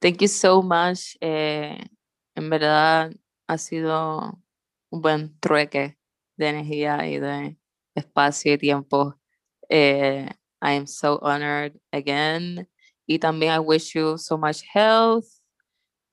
[0.01, 1.17] Thank you so much.
[1.21, 1.79] Eh,
[2.35, 3.11] en verdad
[3.49, 4.39] ha sido
[4.91, 5.99] un buen trueque
[6.37, 7.57] de energía y de
[7.95, 9.17] espacio y tiempo.
[9.69, 10.29] Eh,
[10.63, 12.69] I am so honored again.
[13.07, 15.27] Y también I wish you so much health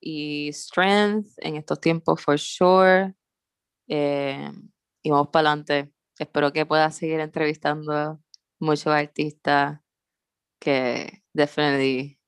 [0.02, 3.14] y strength en estos tiempos for sure.
[3.88, 4.52] Eh,
[5.04, 5.94] y vamos para adelante.
[6.18, 8.20] Espero que puedas seguir entrevistando
[8.60, 9.80] muchos artistas
[10.60, 12.20] que definitely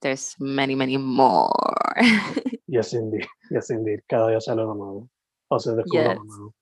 [0.00, 1.48] there's many, many more.
[2.66, 3.26] yes, indeed.
[3.50, 4.00] Yes, indeed.
[4.08, 5.08] Cada día sale nuevo.
[5.48, 6.54] O se descubre nuevo.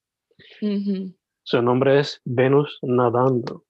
[1.43, 3.65] Su nombre es Venus Nadando.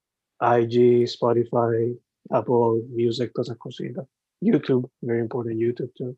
[0.44, 1.96] IG, Spotify,
[2.30, 4.06] Apple Music, esas cositas.
[4.42, 6.16] YouTube, very important, YouTube too.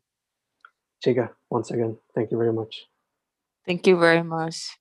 [1.03, 2.87] Chica, once again, thank you very much.
[3.65, 4.77] Thank you very much.